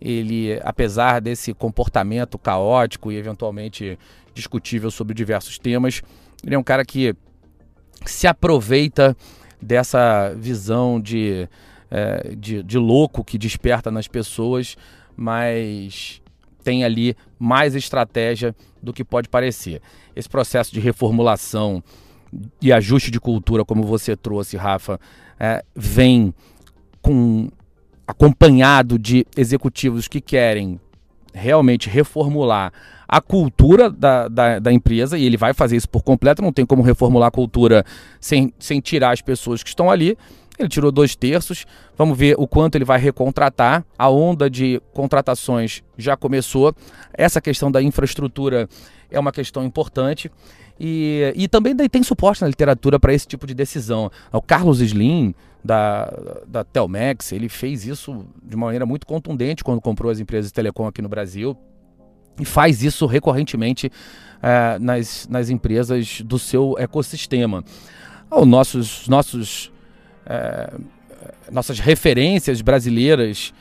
ele, 0.00 0.60
apesar 0.62 1.20
desse 1.20 1.52
comportamento 1.52 2.38
caótico 2.38 3.10
e 3.10 3.16
eventualmente 3.16 3.98
discutível 4.34 4.90
sobre 4.90 5.14
diversos 5.14 5.58
temas, 5.58 6.02
ele 6.44 6.54
é 6.54 6.58
um 6.58 6.62
cara 6.62 6.84
que 6.84 7.14
se 8.06 8.26
aproveita 8.26 9.16
dessa 9.60 10.32
visão 10.36 11.00
de, 11.00 11.48
é, 11.90 12.34
de, 12.36 12.62
de 12.62 12.78
louco 12.78 13.24
que 13.24 13.36
desperta 13.36 13.90
nas 13.90 14.06
pessoas, 14.06 14.76
mas 15.16 16.22
tem 16.62 16.84
ali 16.84 17.16
mais 17.38 17.74
estratégia 17.74 18.54
do 18.82 18.92
que 18.92 19.04
pode 19.04 19.28
parecer. 19.28 19.80
Esse 20.14 20.28
processo 20.28 20.72
de 20.72 20.80
reformulação 20.80 21.82
e 22.60 22.72
ajuste 22.72 23.10
de 23.10 23.18
cultura, 23.18 23.64
como 23.64 23.82
você 23.82 24.14
trouxe, 24.16 24.56
Rafa, 24.56 25.00
é, 25.40 25.64
vem 25.74 26.32
com 27.00 27.48
acompanhado 28.08 28.98
de 28.98 29.26
executivos 29.36 30.08
que 30.08 30.18
querem 30.18 30.80
realmente 31.34 31.90
reformular 31.90 32.72
a 33.06 33.20
cultura 33.20 33.90
da, 33.90 34.28
da, 34.28 34.58
da, 34.58 34.72
empresa, 34.72 35.18
e 35.18 35.24
ele 35.24 35.36
vai 35.36 35.52
fazer 35.52 35.76
isso 35.76 35.88
por 35.88 36.02
completo, 36.02 36.40
não 36.40 36.52
tem 36.52 36.64
como 36.64 36.82
reformular 36.82 37.28
a 37.28 37.30
cultura 37.30 37.84
sem, 38.18 38.52
sem 38.58 38.80
tirar 38.80 39.12
as 39.12 39.20
pessoas 39.20 39.62
que 39.62 39.68
estão 39.68 39.90
ali. 39.90 40.16
Ele 40.58 40.68
tirou 40.68 40.90
dois 40.90 41.14
terços. 41.14 41.64
Vamos 41.96 42.18
ver 42.18 42.34
o 42.36 42.46
quanto 42.46 42.74
ele 42.74 42.84
vai 42.84 42.98
recontratar. 42.98 43.84
A 43.96 44.10
onda 44.10 44.50
de 44.50 44.82
contratações 44.92 45.84
já 45.96 46.16
começou. 46.16 46.74
Essa 47.14 47.40
questão 47.40 47.70
da 47.70 47.80
infraestrutura 47.80 48.68
é 49.08 49.20
uma 49.20 49.30
questão 49.30 49.64
importante. 49.64 50.30
E, 50.80 51.32
e 51.34 51.48
também 51.48 51.74
tem 51.76 52.02
suporte 52.02 52.42
na 52.42 52.48
literatura 52.48 53.00
para 53.00 53.12
esse 53.12 53.26
tipo 53.26 53.46
de 53.46 53.54
decisão. 53.54 54.10
O 54.32 54.40
Carlos 54.40 54.80
Slim, 54.80 55.34
da, 55.64 56.12
da 56.46 56.64
Telmex, 56.64 57.32
ele 57.32 57.48
fez 57.48 57.84
isso 57.86 58.24
de 58.42 58.54
uma 58.54 58.66
maneira 58.66 58.86
muito 58.86 59.06
contundente 59.06 59.64
quando 59.64 59.80
comprou 59.80 60.10
as 60.10 60.20
empresas 60.20 60.50
de 60.50 60.54
telecom 60.54 60.86
aqui 60.86 61.02
no 61.02 61.08
Brasil 61.08 61.56
e 62.40 62.44
faz 62.44 62.82
isso 62.82 63.06
recorrentemente 63.06 63.90
é, 64.40 64.78
nas, 64.78 65.26
nas 65.28 65.50
empresas 65.50 66.20
do 66.20 66.38
seu 66.38 66.76
ecossistema. 66.78 67.64
Os 68.30 68.46
nossos, 68.46 69.08
nossos, 69.08 69.72
é, 70.24 70.72
nossas 71.50 71.80
referências 71.80 72.60
brasileiras, 72.60 73.52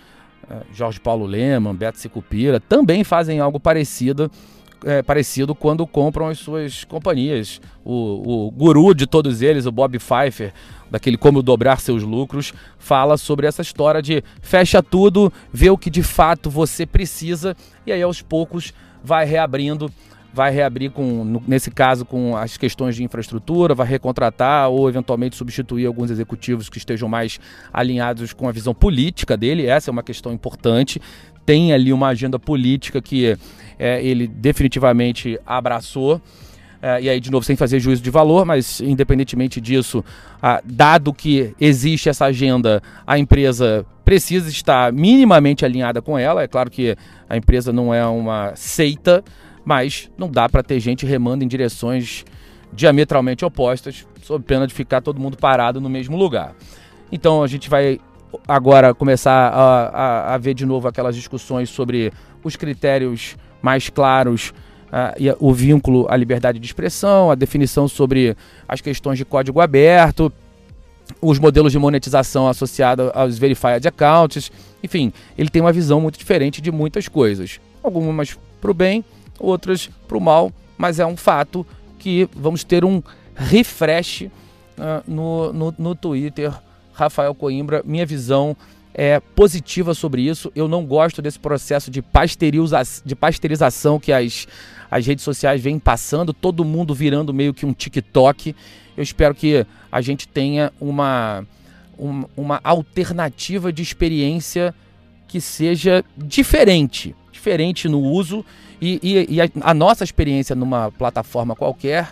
é, 0.49 0.57
Jorge 0.73 0.99
Paulo 0.99 1.25
Leman, 1.25 1.73
Beto 1.73 1.97
Sicupira, 1.97 2.59
também 2.59 3.03
fazem 3.03 3.39
algo 3.39 3.59
parecido 3.59 4.29
é, 4.85 5.01
parecido 5.01 5.55
quando 5.55 5.85
compram 5.85 6.27
as 6.27 6.39
suas 6.39 6.83
companhias. 6.83 7.61
O, 7.83 8.47
o 8.47 8.51
guru 8.51 8.93
de 8.93 9.07
todos 9.07 9.41
eles, 9.41 9.65
o 9.65 9.71
Bob 9.71 9.97
Pfeiffer, 9.97 10.53
daquele 10.89 11.17
Como 11.17 11.41
Dobrar 11.41 11.79
Seus 11.79 12.03
Lucros, 12.03 12.53
fala 12.77 13.17
sobre 13.17 13.47
essa 13.47 13.61
história 13.61 14.01
de 14.01 14.23
fecha 14.41 14.81
tudo, 14.81 15.31
vê 15.51 15.69
o 15.69 15.77
que 15.77 15.89
de 15.89 16.03
fato 16.03 16.49
você 16.49 16.85
precisa 16.85 17.55
e 17.85 17.91
aí 17.91 18.01
aos 18.01 18.21
poucos 18.21 18.73
vai 19.03 19.25
reabrindo 19.25 19.91
vai 20.37 20.51
reabrir 20.51 20.91
com, 20.91 21.41
nesse 21.47 21.71
caso, 21.71 22.05
com 22.05 22.37
as 22.37 22.57
questões 22.57 22.95
de 22.95 23.03
infraestrutura, 23.03 23.73
vai 23.73 23.87
recontratar 23.87 24.69
ou 24.69 24.87
eventualmente 24.87 25.35
substituir 25.35 25.87
alguns 25.87 26.11
executivos 26.11 26.69
que 26.69 26.77
estejam 26.77 27.09
mais 27.09 27.39
alinhados 27.73 28.33
com 28.33 28.47
a 28.47 28.51
visão 28.51 28.71
política 28.71 29.35
dele. 29.35 29.65
Essa 29.65 29.89
é 29.89 29.91
uma 29.91 30.03
questão 30.03 30.31
importante. 30.31 31.01
Tem 31.43 31.73
ali 31.73 31.91
uma 31.91 32.09
agenda 32.09 32.37
política 32.37 33.01
que 33.01 33.35
é, 33.79 33.99
ele 34.03 34.27
definitivamente 34.27 35.39
abraçou. 35.43 36.21
É, 36.79 37.01
e 37.01 37.09
aí, 37.09 37.19
de 37.19 37.31
novo, 37.31 37.43
sem 37.43 37.55
fazer 37.55 37.79
juízo 37.79 38.03
de 38.03 38.11
valor, 38.11 38.45
mas 38.45 38.79
independentemente 38.79 39.59
disso, 39.59 40.05
ah, 40.39 40.61
dado 40.63 41.11
que 41.11 41.55
existe 41.59 42.09
essa 42.09 42.25
agenda, 42.25 42.79
a 43.07 43.17
empresa 43.17 43.83
precisa 44.05 44.47
estar 44.47 44.93
minimamente 44.93 45.65
alinhada 45.65 45.99
com 45.99 46.15
ela. 46.15 46.43
É 46.43 46.47
claro 46.47 46.69
que 46.69 46.95
a 47.27 47.35
empresa 47.35 47.73
não 47.73 47.91
é 47.91 48.05
uma 48.05 48.55
seita, 48.55 49.23
mas 49.67 50.09
não 50.17 50.29
dá 50.29 50.47
para 50.47 50.63
ter 50.63 50.79
gente 50.79 51.05
remando 51.05 51.43
em 51.43 51.47
direções 51.47 52.23
diametralmente 52.71 53.43
opostas, 53.43 54.07
sob 54.23 54.45
pena 54.45 54.65
de 54.65 54.73
ficar 54.73 55.01
todo 55.01 55.19
mundo 55.19 55.35
parado 55.35 55.81
no 55.81 55.89
mesmo 55.89 56.15
lugar. 56.15 56.55
Então 57.11 57.43
a 57.43 57.47
gente 57.47 57.69
vai 57.69 57.99
agora 58.47 58.93
começar 58.93 59.49
a, 59.49 59.87
a, 59.89 60.35
a 60.35 60.37
ver 60.37 60.53
de 60.53 60.65
novo 60.65 60.87
aquelas 60.87 61.17
discussões 61.17 61.69
sobre 61.69 62.13
os 62.45 62.55
critérios 62.55 63.35
mais 63.61 63.89
claros 63.89 64.53
uh, 64.87 65.35
o 65.37 65.53
vínculo 65.53 66.07
à 66.09 66.15
liberdade 66.15 66.59
de 66.59 66.65
expressão, 66.65 67.29
a 67.29 67.35
definição 67.35 67.89
sobre 67.89 68.37
as 68.69 68.79
questões 68.79 69.17
de 69.17 69.25
código 69.25 69.59
aberto, 69.59 70.31
os 71.21 71.39
modelos 71.39 71.73
de 71.73 71.77
monetização 71.77 72.47
associados 72.47 73.11
aos 73.13 73.37
verified 73.37 73.85
accounts, 73.85 74.49
enfim, 74.81 75.11
ele 75.37 75.49
tem 75.49 75.61
uma 75.61 75.73
visão 75.73 75.99
muito 75.99 76.17
diferente 76.17 76.61
de 76.61 76.71
muitas 76.71 77.09
coisas. 77.09 77.59
Algumas 77.83 78.37
para 78.61 78.71
o 78.71 78.73
bem, 78.73 79.03
outras 79.39 79.89
para 80.07 80.17
o 80.17 80.21
mal, 80.21 80.51
mas 80.77 80.99
é 80.99 81.05
um 81.05 81.17
fato 81.17 81.65
que 81.97 82.29
vamos 82.35 82.63
ter 82.63 82.85
um 82.85 83.01
refresh 83.35 84.21
uh, 84.21 84.31
no, 85.07 85.53
no, 85.53 85.75
no 85.77 85.95
Twitter. 85.95 86.53
Rafael 86.93 87.35
Coimbra, 87.35 87.83
minha 87.85 88.05
visão 88.05 88.55
é 88.93 89.19
positiva 89.19 89.93
sobre 89.93 90.23
isso. 90.23 90.51
Eu 90.55 90.67
não 90.67 90.83
gosto 90.83 91.21
desse 91.21 91.37
processo 91.37 91.91
de, 91.91 92.01
pasteuriza 92.01 92.81
de 93.05 93.15
pasteurização 93.15 93.99
que 93.99 94.11
as, 94.11 94.47
as 94.89 95.05
redes 95.05 95.23
sociais 95.23 95.61
vêm 95.61 95.77
passando, 95.77 96.33
todo 96.33 96.65
mundo 96.65 96.95
virando 96.95 97.31
meio 97.31 97.53
que 97.53 97.65
um 97.65 97.73
TikTok. 97.73 98.55
Eu 98.97 99.03
espero 99.03 99.35
que 99.35 99.65
a 99.91 100.01
gente 100.01 100.27
tenha 100.27 100.73
uma, 100.81 101.45
uma, 101.95 102.29
uma 102.35 102.59
alternativa 102.63 103.71
de 103.71 103.83
experiência 103.83 104.73
que 105.27 105.39
seja 105.39 106.03
diferente, 106.17 107.15
diferente 107.47 107.87
no 107.87 108.01
uso 108.01 108.45
e, 108.81 108.99
e, 109.01 109.35
e 109.35 109.41
a, 109.41 109.49
a 109.61 109.73
nossa 109.73 110.03
experiência 110.03 110.53
numa 110.53 110.91
plataforma 110.91 111.55
qualquer 111.55 112.09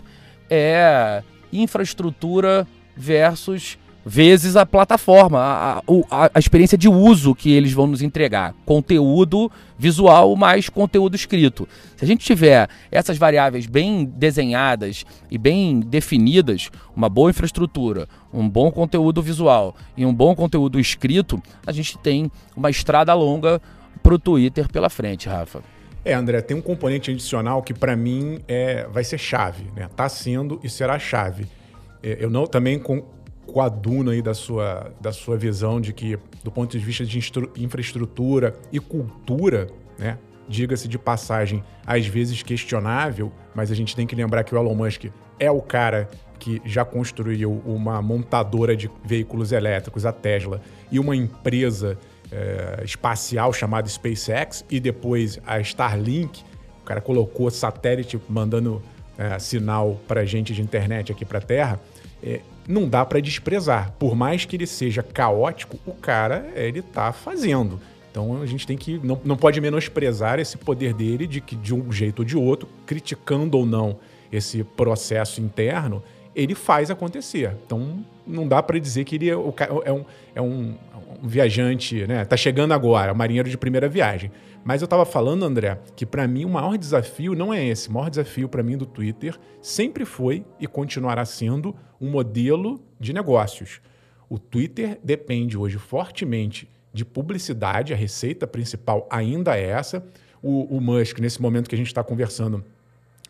é 0.49 1.21
infraestrutura 1.51 2.65
versus 2.95 3.77
vezes 4.05 4.55
a 4.55 4.67
plataforma, 4.67 5.39
a, 5.39 5.77
a, 5.79 6.31
a, 6.35 6.39
experiência 6.39 6.77
de 6.77 6.87
uso 6.87 7.33
que 7.33 7.51
eles 7.51 7.73
vão 7.73 7.87
nos 7.87 8.03
entregar. 8.03 8.53
Conteúdo 8.63 9.51
visual 9.79 10.35
mais 10.35 10.69
conteúdo 10.69 11.15
escrito. 11.15 11.67
Se 11.97 12.05
a 12.05 12.07
gente 12.07 12.23
tiver 12.23 12.69
essas 12.91 13.17
variáveis 13.17 13.65
bem 13.65 14.05
desenhadas 14.05 15.03
e 15.31 15.39
bem 15.39 15.79
definidas, 15.79 16.69
uma 16.95 17.09
boa 17.09 17.31
infraestrutura, 17.31 18.07
um 18.31 18.47
bom 18.47 18.71
conteúdo 18.71 19.23
visual 19.23 19.75
e 19.97 20.05
um 20.05 20.13
bom 20.13 20.35
conteúdo 20.35 20.79
escrito, 20.79 21.41
a 21.65 21.71
gente 21.71 21.97
tem 21.97 22.31
uma 22.55 22.69
estrada 22.69 23.11
longa 23.15 23.59
para 24.05 24.13
o 24.13 24.19
Twitter 24.19 24.67
pela 24.71 24.87
frente, 24.87 25.27
Rafa. 25.27 25.63
É, 26.03 26.13
André, 26.13 26.39
tem 26.39 26.55
um 26.55 26.61
componente 26.61 27.09
adicional 27.09 27.63
que 27.63 27.73
para 27.73 27.95
mim 27.95 28.39
é, 28.47 28.85
vai 28.91 29.03
ser 29.03 29.17
chave, 29.17 29.65
né? 29.75 29.89
Tá 29.95 30.07
sendo 30.07 30.59
e 30.63 30.69
será 30.69 30.99
chave. 30.99 31.47
É, 32.03 32.17
eu 32.19 32.29
não 32.29 32.45
também 32.45 32.77
com, 32.77 33.03
coaduno 33.47 34.11
aí 34.11 34.21
da 34.21 34.35
sua, 34.35 34.93
da 35.01 35.11
sua 35.11 35.35
visão 35.35 35.81
de 35.81 35.91
que, 35.91 36.19
do 36.43 36.51
ponto 36.51 36.77
de 36.77 36.85
vista 36.85 37.03
de 37.03 37.17
infraestrutura 37.57 38.53
e 38.71 38.79
cultura, 38.79 39.71
né? 39.97 40.19
Diga-se 40.47 40.87
de 40.87 40.99
passagem, 40.99 41.63
às 41.83 42.05
vezes 42.05 42.43
questionável, 42.43 43.31
mas 43.55 43.71
a 43.71 43.75
gente 43.75 43.95
tem 43.95 44.05
que 44.05 44.15
lembrar 44.15 44.43
que 44.43 44.53
o 44.53 44.57
Elon 44.59 44.75
Musk 44.75 45.05
é 45.39 45.49
o 45.49 45.63
cara 45.63 46.07
que 46.37 46.61
já 46.63 46.85
construiu 46.85 47.59
uma 47.65 47.99
montadora 48.03 48.77
de 48.77 48.87
veículos 49.03 49.51
elétricos, 49.51 50.05
a 50.05 50.11
Tesla, 50.11 50.61
e 50.91 50.99
uma 50.99 51.15
empresa 51.15 51.97
é, 52.31 52.83
espacial 52.83 53.53
chamado 53.53 53.89
SpaceX 53.89 54.65
e 54.69 54.79
depois 54.79 55.39
a 55.45 55.59
Starlink. 55.59 56.43
O 56.81 56.85
cara 56.85 57.01
colocou 57.01 57.49
satélite 57.49 58.19
mandando 58.29 58.81
é, 59.17 59.39
sinal 59.39 59.99
para 60.07 60.25
gente 60.25 60.53
de 60.53 60.61
internet 60.61 61.11
aqui 61.11 61.25
para 61.25 61.39
a 61.39 61.41
Terra. 61.41 61.79
É, 62.23 62.41
não 62.67 62.87
dá 62.87 63.05
para 63.05 63.19
desprezar. 63.19 63.91
Por 63.99 64.15
mais 64.15 64.45
que 64.45 64.55
ele 64.55 64.67
seja 64.67 65.03
caótico, 65.03 65.77
o 65.85 65.93
cara 65.93 66.51
ele 66.55 66.79
está 66.79 67.11
fazendo. 67.11 67.79
Então 68.11 68.41
a 68.41 68.45
gente 68.45 68.65
tem 68.65 68.77
que 68.77 68.99
não, 69.03 69.19
não 69.25 69.35
pode 69.35 69.59
menosprezar 69.59 70.39
esse 70.39 70.57
poder 70.57 70.93
dele 70.93 71.27
de 71.27 71.41
que 71.41 71.55
de 71.55 71.73
um 71.73 71.91
jeito 71.91 72.19
ou 72.19 72.25
de 72.25 72.37
outro, 72.37 72.67
criticando 72.85 73.57
ou 73.57 73.65
não 73.65 73.99
esse 74.31 74.63
processo 74.63 75.41
interno, 75.41 76.01
ele 76.35 76.55
faz 76.55 76.89
acontecer. 76.89 77.55
Então 77.65 78.05
não 78.27 78.47
dá 78.47 78.61
para 78.61 78.79
dizer 78.79 79.03
que 79.03 79.15
ele 79.15 79.29
é, 79.29 79.33
é, 79.33 79.91
um, 79.91 80.05
é 80.35 80.41
um, 80.41 80.75
um 81.23 81.27
viajante, 81.27 82.05
né? 82.07 82.25
Tá 82.25 82.35
chegando 82.37 82.73
agora, 82.73 83.13
marinheiro 83.13 83.49
de 83.49 83.57
primeira 83.57 83.87
viagem. 83.87 84.31
Mas 84.63 84.81
eu 84.81 84.85
estava 84.85 85.05
falando, 85.05 85.45
André, 85.45 85.79
que 85.95 86.05
para 86.05 86.27
mim 86.27 86.43
o 86.43 86.49
maior 86.49 86.75
desafio 86.77 87.35
não 87.35 87.53
é 87.53 87.63
esse. 87.63 87.87
O 87.87 87.93
maior 87.93 88.09
desafio 88.09 88.49
para 88.49 88.63
mim 88.63 88.75
do 88.75 88.85
Twitter 88.85 89.37
sempre 89.61 90.05
foi 90.05 90.43
e 90.59 90.65
continuará 90.65 91.23
sendo 91.23 91.75
um 92.01 92.09
modelo 92.09 92.81
de 92.99 93.13
negócios. 93.13 93.79
O 94.27 94.39
Twitter 94.39 94.99
depende 95.03 95.55
hoje 95.55 95.77
fortemente 95.77 96.67
de 96.91 97.05
publicidade, 97.05 97.93
a 97.93 97.95
receita 97.95 98.47
principal 98.47 99.07
ainda 99.11 99.55
é 99.55 99.65
essa. 99.65 100.03
O, 100.41 100.77
o 100.77 100.81
Musk, 100.81 101.19
nesse 101.19 101.41
momento 101.41 101.69
que 101.69 101.75
a 101.75 101.77
gente 101.77 101.87
está 101.87 102.03
conversando, 102.03 102.63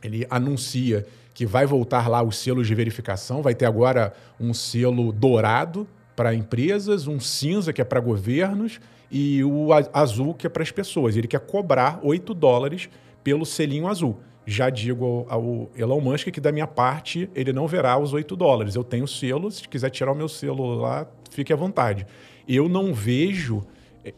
ele 0.02 0.26
anuncia 0.30 1.06
que 1.36 1.46
vai 1.46 1.66
voltar 1.66 2.08
lá 2.08 2.24
os 2.24 2.38
selos 2.38 2.66
de 2.66 2.74
verificação, 2.74 3.42
vai 3.42 3.54
ter 3.54 3.66
agora 3.66 4.14
um 4.40 4.54
selo 4.54 5.12
dourado 5.12 5.86
para 6.16 6.34
empresas, 6.34 7.08
um 7.08 7.20
cinza 7.20 7.74
que 7.74 7.82
é 7.82 7.84
para 7.84 8.00
governos 8.00 8.80
e 9.12 9.44
o 9.44 9.68
azul 9.94 10.34
que 10.34 10.48
é 10.48 10.50
para 10.50 10.64
as 10.64 10.72
pessoas. 10.72 11.18
Ele 11.18 11.28
quer 11.28 11.42
cobrar 11.42 12.00
8 12.02 12.34
dólares 12.34 12.90
pelo 13.22 13.46
selinho 13.46 13.88
azul. 13.88 14.18
Já 14.46 14.70
digo 14.70 15.26
ao 15.28 15.70
Elon 15.76 16.00
Musk 16.00 16.30
que, 16.30 16.40
da 16.40 16.54
minha 16.54 16.68
parte, 16.68 17.30
ele 17.36 17.52
não 17.52 17.68
verá 17.68 17.98
os 17.98 18.14
8 18.14 18.34
dólares. 18.36 18.74
Eu 18.74 18.84
tenho 18.84 19.06
selo, 19.06 19.52
se 19.52 19.68
quiser 19.68 19.90
tirar 19.90 20.14
o 20.14 20.16
meu 20.16 20.30
selo 20.30 20.76
lá, 20.76 21.06
fique 21.32 21.52
à 21.52 21.56
vontade. 21.56 22.08
Eu 22.48 22.70
não 22.70 22.94
vejo 22.94 23.62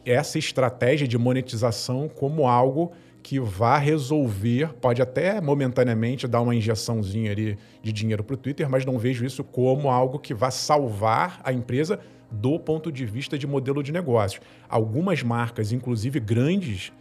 essa 0.05 0.37
estratégia 0.37 1.07
de 1.07 1.17
monetização 1.17 2.07
como 2.07 2.47
algo 2.47 2.91
que 3.27 3.41
vá 3.41 3.77
resolver, 3.77 4.73
pode 4.75 5.01
até 5.01 5.41
momentaneamente 5.41 6.25
dar 6.29 6.39
uma 6.39 6.55
injeçãozinha 6.55 7.29
ali 7.29 7.57
de 7.83 7.91
dinheiro 7.91 8.23
para 8.23 8.35
o 8.35 8.37
Twitter, 8.37 8.69
mas 8.69 8.85
não 8.85 8.97
vejo 8.97 9.25
isso 9.25 9.43
como 9.43 9.89
algo 9.89 10.17
que 10.17 10.33
vá 10.33 10.49
salvar 10.49 11.41
a 11.43 11.51
empresa 11.51 11.99
do 12.31 12.57
ponto 12.57 12.89
de 12.89 13.05
vista 13.05 13.37
de 13.37 13.45
modelo 13.45 13.83
de 13.83 13.91
negócio. 13.91 14.39
Algumas 14.69 15.23
marcas, 15.23 15.73
inclusive 15.73 16.21
grandes 16.21 16.93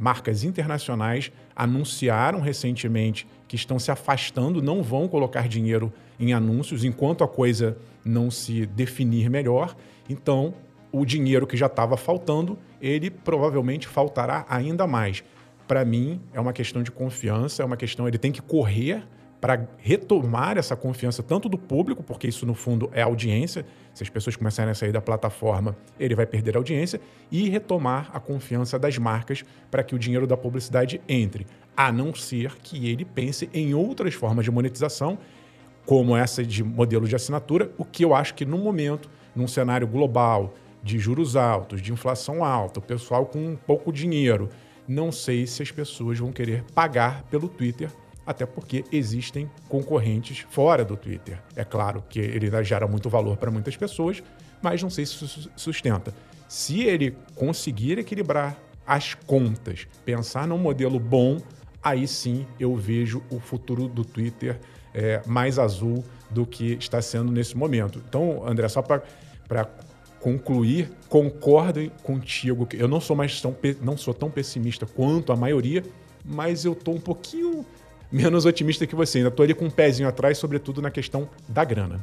marcas 0.00 0.42
internacionais, 0.42 1.30
anunciaram 1.54 2.40
recentemente 2.40 3.26
que 3.46 3.54
estão 3.54 3.78
se 3.78 3.90
afastando, 3.90 4.62
não 4.62 4.82
vão 4.82 5.06
colocar 5.06 5.46
dinheiro 5.48 5.92
em 6.18 6.32
anúncios 6.32 6.82
enquanto 6.82 7.22
a 7.22 7.28
coisa 7.28 7.76
não 8.02 8.30
se 8.30 8.64
definir 8.64 9.28
melhor. 9.28 9.76
Então, 10.08 10.54
o 10.90 11.04
dinheiro 11.04 11.46
que 11.46 11.58
já 11.58 11.66
estava 11.66 11.94
faltando, 11.98 12.56
ele 12.80 13.10
provavelmente 13.10 13.86
faltará 13.86 14.46
ainda 14.48 14.86
mais 14.86 15.22
para 15.66 15.84
mim, 15.84 16.20
é 16.32 16.40
uma 16.40 16.52
questão 16.52 16.82
de 16.82 16.90
confiança, 16.90 17.62
é 17.62 17.66
uma 17.66 17.76
questão, 17.76 18.06
ele 18.06 18.18
tem 18.18 18.32
que 18.32 18.42
correr 18.42 19.02
para 19.44 19.68
retomar 19.76 20.56
essa 20.56 20.74
confiança 20.74 21.22
tanto 21.22 21.50
do 21.50 21.58
público, 21.58 22.02
porque 22.02 22.26
isso 22.26 22.46
no 22.46 22.54
fundo 22.54 22.88
é 22.94 23.02
audiência. 23.02 23.66
Se 23.92 24.02
as 24.02 24.08
pessoas 24.08 24.36
começarem 24.36 24.70
a 24.70 24.74
sair 24.74 24.90
da 24.90 25.02
plataforma, 25.02 25.76
ele 26.00 26.14
vai 26.14 26.24
perder 26.24 26.56
a 26.56 26.58
audiência 26.58 26.98
e 27.30 27.50
retomar 27.50 28.08
a 28.14 28.18
confiança 28.18 28.78
das 28.78 28.96
marcas 28.96 29.44
para 29.70 29.82
que 29.82 29.94
o 29.94 29.98
dinheiro 29.98 30.26
da 30.26 30.34
publicidade 30.34 30.98
entre, 31.06 31.46
a 31.76 31.92
não 31.92 32.14
ser 32.14 32.54
que 32.56 32.88
ele 32.88 33.04
pense 33.04 33.50
em 33.52 33.74
outras 33.74 34.14
formas 34.14 34.46
de 34.46 34.50
monetização, 34.50 35.18
como 35.84 36.16
essa 36.16 36.42
de 36.42 36.64
modelo 36.64 37.06
de 37.06 37.14
assinatura, 37.14 37.70
o 37.76 37.84
que 37.84 38.02
eu 38.02 38.14
acho 38.14 38.32
que 38.32 38.46
no 38.46 38.56
momento, 38.56 39.10
num 39.36 39.46
cenário 39.46 39.86
global 39.86 40.54
de 40.82 40.98
juros 40.98 41.36
altos, 41.36 41.82
de 41.82 41.92
inflação 41.92 42.42
alta, 42.42 42.78
o 42.78 42.82
pessoal 42.82 43.26
com 43.26 43.56
pouco 43.56 43.92
dinheiro, 43.92 44.48
não 44.86 45.10
sei 45.10 45.46
se 45.46 45.62
as 45.62 45.70
pessoas 45.70 46.18
vão 46.18 46.32
querer 46.32 46.62
pagar 46.74 47.22
pelo 47.24 47.48
Twitter 47.48 47.90
até 48.26 48.46
porque 48.46 48.84
existem 48.90 49.50
concorrentes 49.68 50.46
fora 50.50 50.84
do 50.84 50.96
Twitter. 50.96 51.38
É 51.54 51.64
claro 51.64 52.02
que 52.08 52.18
ele 52.18 52.50
gera 52.64 52.86
muito 52.86 53.10
valor 53.10 53.36
para 53.36 53.50
muitas 53.50 53.76
pessoas, 53.76 54.22
mas 54.62 54.82
não 54.82 54.90
sei 54.90 55.04
se 55.04 55.50
sustenta. 55.56 56.14
Se 56.48 56.82
ele 56.82 57.16
conseguir 57.34 57.98
equilibrar 57.98 58.56
as 58.86 59.14
contas, 59.14 59.86
pensar 60.04 60.46
num 60.46 60.58
modelo 60.58 60.98
bom, 60.98 61.38
aí 61.82 62.06
sim 62.06 62.46
eu 62.58 62.74
vejo 62.76 63.22
o 63.30 63.38
futuro 63.38 63.88
do 63.88 64.04
Twitter 64.04 64.58
é, 64.92 65.20
mais 65.26 65.58
azul 65.58 66.04
do 66.30 66.46
que 66.46 66.74
está 66.74 67.02
sendo 67.02 67.30
nesse 67.30 67.56
momento. 67.56 68.02
Então, 68.08 68.46
André, 68.46 68.68
só 68.68 68.82
para 68.82 69.02
concluir, 70.24 70.90
concordo 71.06 71.92
contigo 72.02 72.64
que 72.64 72.80
eu 72.80 72.88
não 72.88 72.98
sou 72.98 73.14
mais 73.14 73.42
tão, 73.42 73.54
não 73.82 73.94
sou 73.94 74.14
tão 74.14 74.30
pessimista 74.30 74.86
quanto 74.86 75.30
a 75.34 75.36
maioria, 75.36 75.84
mas 76.24 76.64
eu 76.64 76.72
estou 76.72 76.94
um 76.94 77.00
pouquinho 77.00 77.66
menos 78.10 78.46
otimista 78.46 78.86
que 78.86 78.94
você. 78.94 79.18
Ainda 79.18 79.28
estou 79.28 79.44
ali 79.44 79.52
com 79.52 79.66
um 79.66 79.70
pezinho 79.70 80.08
atrás, 80.08 80.38
sobretudo 80.38 80.80
na 80.80 80.90
questão 80.90 81.28
da 81.46 81.62
grana. 81.62 82.02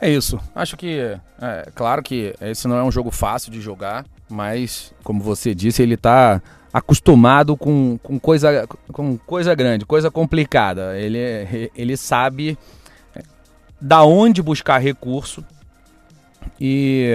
É 0.00 0.08
isso. 0.08 0.40
Acho 0.54 0.74
que, 0.74 1.00
é, 1.38 1.70
claro 1.74 2.02
que 2.02 2.34
esse 2.40 2.66
não 2.66 2.78
é 2.78 2.82
um 2.82 2.90
jogo 2.90 3.10
fácil 3.10 3.52
de 3.52 3.60
jogar, 3.60 4.06
mas, 4.26 4.94
como 5.04 5.22
você 5.22 5.54
disse, 5.54 5.82
ele 5.82 5.96
está 5.96 6.40
acostumado 6.72 7.58
com, 7.58 7.98
com, 8.02 8.18
coisa, 8.18 8.66
com 8.90 9.18
coisa 9.18 9.54
grande, 9.54 9.84
coisa 9.84 10.10
complicada. 10.10 10.98
Ele, 10.98 11.70
ele 11.76 11.94
sabe 11.94 12.56
é, 13.14 13.22
da 13.78 14.02
onde 14.02 14.40
buscar 14.40 14.78
recurso 14.78 15.44
e, 16.60 17.10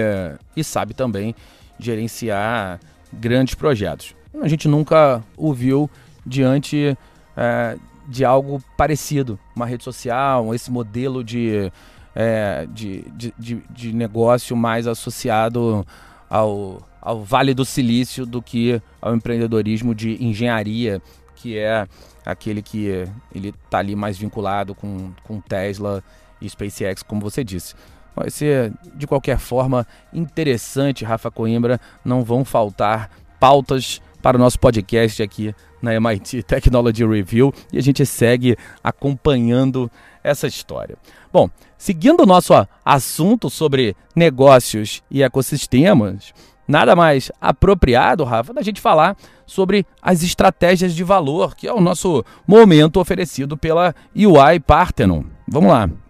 e 0.56 0.64
sabe 0.64 0.94
também 0.94 1.34
gerenciar 1.78 2.80
grandes 3.12 3.54
projetos. 3.54 4.14
A 4.40 4.48
gente 4.48 4.66
nunca 4.66 5.22
o 5.36 5.52
viu 5.52 5.88
diante 6.26 6.96
é, 7.36 7.76
de 8.08 8.24
algo 8.24 8.62
parecido, 8.76 9.38
uma 9.54 9.66
rede 9.66 9.84
social, 9.84 10.54
esse 10.54 10.70
modelo 10.70 11.22
de, 11.22 11.70
é, 12.14 12.66
de, 12.72 13.02
de, 13.12 13.34
de, 13.38 13.62
de, 13.70 13.92
negócio 13.92 14.56
mais 14.56 14.86
associado 14.86 15.86
ao, 16.28 16.82
ao 17.00 17.22
Vale 17.22 17.54
do 17.54 17.64
Silício 17.64 18.26
do 18.26 18.42
que 18.42 18.80
ao 19.00 19.14
empreendedorismo 19.14 19.94
de 19.94 20.22
engenharia, 20.22 21.00
que 21.36 21.58
é 21.58 21.86
aquele 22.24 22.62
que 22.62 23.06
ele 23.34 23.54
está 23.64 23.78
ali 23.78 23.94
mais 23.94 24.18
vinculado 24.18 24.74
com, 24.74 25.12
com 25.22 25.40
Tesla 25.40 26.02
e 26.40 26.48
SpaceX, 26.48 27.02
como 27.02 27.20
você 27.20 27.44
disse. 27.44 27.74
Vai 28.14 28.30
ser, 28.30 28.72
de 28.94 29.06
qualquer 29.06 29.38
forma, 29.38 29.86
interessante, 30.12 31.04
Rafa 31.04 31.30
Coimbra. 31.30 31.80
Não 32.04 32.22
vão 32.22 32.44
faltar 32.44 33.10
pautas 33.40 34.00
para 34.22 34.36
o 34.36 34.40
nosso 34.40 34.58
podcast 34.58 35.22
aqui 35.22 35.54
na 35.82 35.94
MIT 35.94 36.44
Technology 36.44 37.04
Review 37.04 37.52
e 37.72 37.78
a 37.78 37.82
gente 37.82 38.06
segue 38.06 38.56
acompanhando 38.82 39.90
essa 40.22 40.46
história. 40.46 40.96
Bom, 41.30 41.50
seguindo 41.76 42.22
o 42.22 42.26
nosso 42.26 42.54
assunto 42.82 43.50
sobre 43.50 43.94
negócios 44.16 45.02
e 45.10 45.22
ecossistemas, 45.22 46.32
nada 46.66 46.96
mais 46.96 47.30
apropriado, 47.40 48.24
Rafa, 48.24 48.54
da 48.54 48.62
gente 48.62 48.80
falar 48.80 49.16
sobre 49.46 49.86
as 50.00 50.22
estratégias 50.22 50.94
de 50.94 51.04
valor, 51.04 51.54
que 51.54 51.68
é 51.68 51.72
o 51.72 51.80
nosso 51.80 52.24
momento 52.46 52.98
oferecido 52.98 53.56
pela 53.56 53.94
UI 54.16 54.58
Parthenon. 54.60 55.24
Vamos 55.46 55.70
lá. 55.70 56.03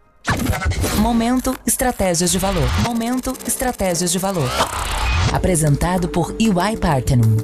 Momento 0.98 1.54
Estratégias 1.66 2.30
de 2.30 2.38
Valor. 2.38 2.68
Momento 2.82 3.36
Estratégias 3.46 4.10
de 4.10 4.18
Valor. 4.18 4.50
Apresentado 5.32 6.08
por 6.08 6.34
EY 6.38 6.76
Parthenon. 6.80 7.36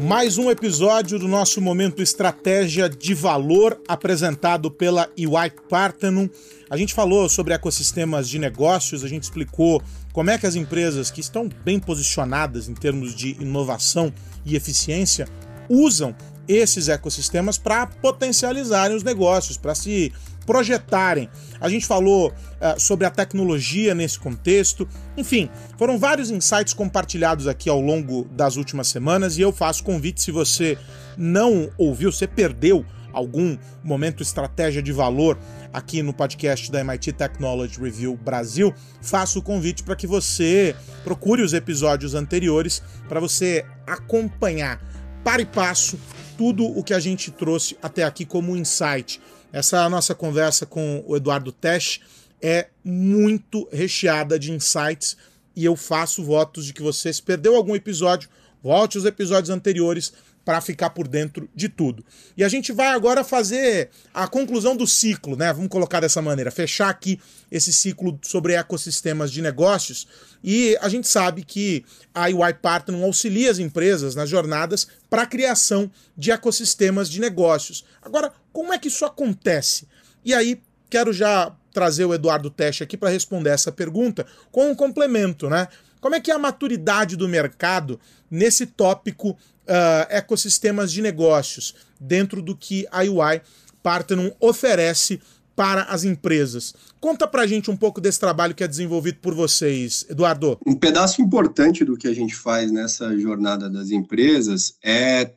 Mais 0.00 0.36
um 0.38 0.50
episódio 0.50 1.18
do 1.18 1.28
nosso 1.28 1.60
Momento 1.60 2.02
Estratégia 2.02 2.88
de 2.88 3.14
Valor, 3.14 3.80
apresentado 3.86 4.70
pela 4.70 5.08
EY 5.16 5.50
Parthenon. 5.68 6.28
A 6.68 6.76
gente 6.76 6.92
falou 6.92 7.28
sobre 7.28 7.54
ecossistemas 7.54 8.28
de 8.28 8.38
negócios, 8.38 9.04
a 9.04 9.08
gente 9.08 9.22
explicou 9.24 9.82
como 10.12 10.30
é 10.30 10.38
que 10.38 10.46
as 10.46 10.56
empresas 10.56 11.10
que 11.10 11.20
estão 11.20 11.48
bem 11.64 11.78
posicionadas 11.78 12.68
em 12.68 12.74
termos 12.74 13.14
de 13.14 13.36
inovação 13.40 14.12
e 14.44 14.56
eficiência 14.56 15.28
usam 15.68 16.14
esses 16.46 16.88
ecossistemas 16.88 17.56
para 17.56 17.86
potencializarem 17.86 18.96
os 18.96 19.02
negócios, 19.02 19.56
para 19.56 19.74
se 19.74 20.12
projetarem. 20.44 21.28
A 21.60 21.68
gente 21.68 21.86
falou 21.86 22.28
uh, 22.28 22.80
sobre 22.80 23.06
a 23.06 23.10
tecnologia 23.10 23.94
nesse 23.94 24.18
contexto. 24.18 24.86
Enfim, 25.16 25.48
foram 25.78 25.98
vários 25.98 26.30
insights 26.30 26.74
compartilhados 26.74 27.48
aqui 27.48 27.68
ao 27.68 27.80
longo 27.80 28.24
das 28.24 28.56
últimas 28.56 28.88
semanas 28.88 29.38
e 29.38 29.40
eu 29.40 29.52
faço 29.52 29.82
convite 29.82 30.22
se 30.22 30.30
você 30.30 30.78
não 31.16 31.70
ouviu, 31.78 32.12
você 32.12 32.26
perdeu 32.26 32.84
algum 33.12 33.56
momento 33.82 34.22
estratégia 34.22 34.82
de 34.82 34.92
valor 34.92 35.38
aqui 35.72 36.02
no 36.02 36.12
podcast 36.12 36.70
da 36.70 36.80
MIT 36.80 37.12
Technology 37.12 37.80
Review 37.80 38.16
Brasil, 38.16 38.74
faço 39.00 39.38
o 39.38 39.42
convite 39.42 39.84
para 39.84 39.96
que 39.96 40.06
você 40.06 40.74
procure 41.04 41.42
os 41.42 41.52
episódios 41.52 42.14
anteriores 42.14 42.82
para 43.08 43.20
você 43.20 43.64
acompanhar 43.86 44.80
para 45.22 45.40
e 45.40 45.46
passo 45.46 45.98
tudo 46.36 46.66
o 46.66 46.82
que 46.82 46.92
a 46.92 47.00
gente 47.00 47.30
trouxe 47.30 47.76
até 47.82 48.02
aqui 48.02 48.24
como 48.24 48.56
insight. 48.56 49.20
Essa 49.54 49.88
nossa 49.88 50.16
conversa 50.16 50.66
com 50.66 51.04
o 51.06 51.16
Eduardo 51.16 51.52
Tesch 51.52 52.00
é 52.42 52.66
muito 52.82 53.68
recheada 53.70 54.36
de 54.36 54.50
insights 54.50 55.16
e 55.54 55.64
eu 55.64 55.76
faço 55.76 56.24
votos 56.24 56.66
de 56.66 56.72
que 56.72 56.82
você, 56.82 57.12
se 57.12 57.22
perdeu 57.22 57.54
algum 57.54 57.76
episódio, 57.76 58.28
volte 58.60 58.98
aos 58.98 59.06
episódios 59.06 59.50
anteriores 59.50 60.12
para 60.44 60.60
ficar 60.60 60.90
por 60.90 61.08
dentro 61.08 61.48
de 61.54 61.68
tudo. 61.68 62.04
E 62.36 62.44
a 62.44 62.48
gente 62.48 62.72
vai 62.72 62.88
agora 62.88 63.24
fazer 63.24 63.90
a 64.12 64.28
conclusão 64.28 64.76
do 64.76 64.86
ciclo, 64.86 65.36
né? 65.36 65.52
Vamos 65.52 65.68
colocar 65.68 66.00
dessa 66.00 66.20
maneira, 66.20 66.50
fechar 66.50 66.90
aqui 66.90 67.18
esse 67.50 67.72
ciclo 67.72 68.18
sobre 68.22 68.54
ecossistemas 68.54 69.32
de 69.32 69.40
negócios. 69.40 70.06
E 70.42 70.76
a 70.80 70.88
gente 70.88 71.08
sabe 71.08 71.42
que 71.42 71.84
a 72.14 72.26
UI 72.26 72.54
Partner 72.54 73.02
auxilia 73.02 73.50
as 73.50 73.58
empresas 73.58 74.14
nas 74.14 74.28
jornadas 74.28 74.86
para 75.08 75.22
a 75.22 75.26
criação 75.26 75.90
de 76.16 76.30
ecossistemas 76.30 77.08
de 77.08 77.20
negócios. 77.20 77.84
Agora, 78.02 78.32
como 78.52 78.72
é 78.72 78.78
que 78.78 78.88
isso 78.88 79.04
acontece? 79.04 79.88
E 80.24 80.34
aí, 80.34 80.60
quero 80.90 81.12
já 81.12 81.54
trazer 81.72 82.04
o 82.04 82.14
Eduardo 82.14 82.50
Teste 82.50 82.82
aqui 82.82 82.96
para 82.96 83.10
responder 83.10 83.50
essa 83.50 83.72
pergunta 83.72 84.24
com 84.52 84.70
um 84.70 84.74
complemento, 84.74 85.50
né? 85.50 85.68
Como 86.00 86.14
é 86.14 86.20
que 86.20 86.30
é 86.30 86.34
a 86.34 86.38
maturidade 86.38 87.16
do 87.16 87.26
mercado 87.26 87.98
nesse 88.30 88.66
tópico 88.66 89.36
uh, 89.68 90.06
ecossistemas 90.08 90.92
de 90.92 91.02
negócios, 91.02 91.74
dentro 92.00 92.42
do 92.42 92.56
que 92.56 92.86
a 92.90 93.00
UI 93.00 93.40
Partner 93.82 94.34
oferece 94.40 95.20
para 95.54 95.82
as 95.82 96.04
empresas. 96.04 96.74
Conta 97.00 97.28
pra 97.28 97.46
gente 97.46 97.70
um 97.70 97.76
pouco 97.76 98.00
desse 98.00 98.18
trabalho 98.18 98.54
que 98.54 98.64
é 98.64 98.68
desenvolvido 98.68 99.18
por 99.20 99.34
vocês, 99.34 100.04
Eduardo. 100.08 100.58
Um 100.66 100.74
pedaço 100.74 101.22
importante 101.22 101.84
do 101.84 101.96
que 101.96 102.08
a 102.08 102.14
gente 102.14 102.34
faz 102.34 102.72
nessa 102.72 103.16
jornada 103.18 103.70
das 103.70 103.90
empresas 103.90 104.76
é 104.82 105.32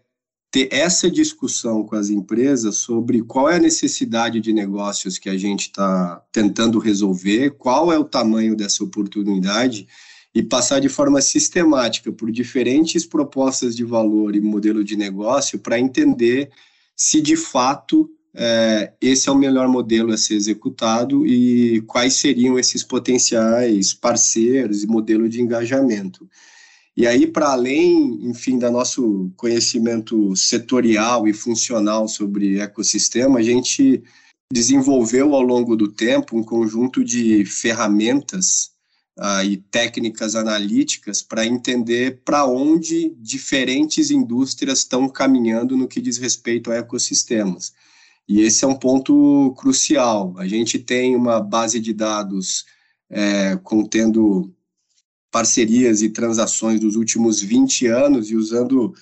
ter 0.49 0.69
essa 0.71 1.11
discussão 1.11 1.83
com 1.83 1.95
as 1.95 2.09
empresas 2.09 2.77
sobre 2.77 3.21
qual 3.21 3.49
é 3.49 3.57
a 3.57 3.59
necessidade 3.59 4.39
de 4.39 4.53
negócios 4.53 5.17
que 5.17 5.29
a 5.29 5.37
gente 5.37 5.63
está 5.63 6.21
tentando 6.31 6.79
resolver, 6.79 7.51
qual 7.51 7.91
é 7.91 7.99
o 7.99 8.05
tamanho 8.05 8.55
dessa 8.55 8.83
oportunidade 8.83 9.87
e 10.37 10.43
passar 10.43 10.79
de 10.79 10.87
forma 10.87 11.19
sistemática 11.19 12.11
por 12.11 12.31
diferentes 12.31 13.03
propostas 13.03 13.75
de 13.75 13.83
valor 13.83 14.35
e 14.35 14.39
modelo 14.39 14.83
de 14.83 14.95
negócio 14.95 15.57
para 15.57 15.79
entender 15.79 16.51
se 16.95 17.19
de 17.19 17.35
fato 17.35 18.07
é, 18.35 18.93
esse 19.01 19.27
é 19.27 19.31
o 19.31 19.35
melhor 19.35 19.67
modelo 19.67 20.13
a 20.13 20.17
ser 20.17 20.35
executado 20.35 21.25
e 21.25 21.81
quais 21.87 22.13
seriam 22.13 22.59
esses 22.59 22.83
potenciais 22.83 23.95
parceiros 23.95 24.83
e 24.83 24.87
modelo 24.87 25.27
de 25.27 25.41
engajamento. 25.41 26.29
E 26.95 27.07
aí, 27.07 27.25
para 27.25 27.49
além, 27.49 28.19
enfim, 28.29 28.59
do 28.59 28.69
nosso 28.69 29.31
conhecimento 29.35 30.35
setorial 30.35 31.27
e 31.27 31.33
funcional 31.33 32.07
sobre 32.07 32.59
ecossistema, 32.59 33.39
a 33.39 33.43
gente 33.43 34.03
desenvolveu 34.53 35.33
ao 35.33 35.41
longo 35.41 35.75
do 35.75 35.87
tempo 35.87 36.37
um 36.37 36.43
conjunto 36.43 37.03
de 37.03 37.43
ferramentas 37.43 38.76
e 39.45 39.57
técnicas 39.57 40.35
analíticas 40.35 41.21
para 41.21 41.45
entender 41.45 42.21
para 42.23 42.45
onde 42.45 43.15
diferentes 43.17 44.11
indústrias 44.11 44.79
estão 44.79 45.09
caminhando 45.09 45.75
no 45.75 45.87
que 45.87 45.99
diz 45.99 46.17
respeito 46.17 46.71
a 46.71 46.75
ecossistemas. 46.75 47.73
E 48.27 48.41
esse 48.41 48.63
é 48.63 48.67
um 48.67 48.75
ponto 48.75 49.55
crucial. 49.57 50.35
A 50.37 50.47
gente 50.47 50.77
tem 50.77 51.15
uma 51.15 51.39
base 51.39 51.79
de 51.79 51.93
dados 51.93 52.65
é, 53.09 53.55
contendo 53.63 54.53
parcerias 55.31 56.01
e 56.01 56.09
transações 56.09 56.79
dos 56.79 56.95
últimos 56.95 57.41
20 57.41 57.87
anos 57.87 58.29
e 58.29 58.35
usando 58.35 58.93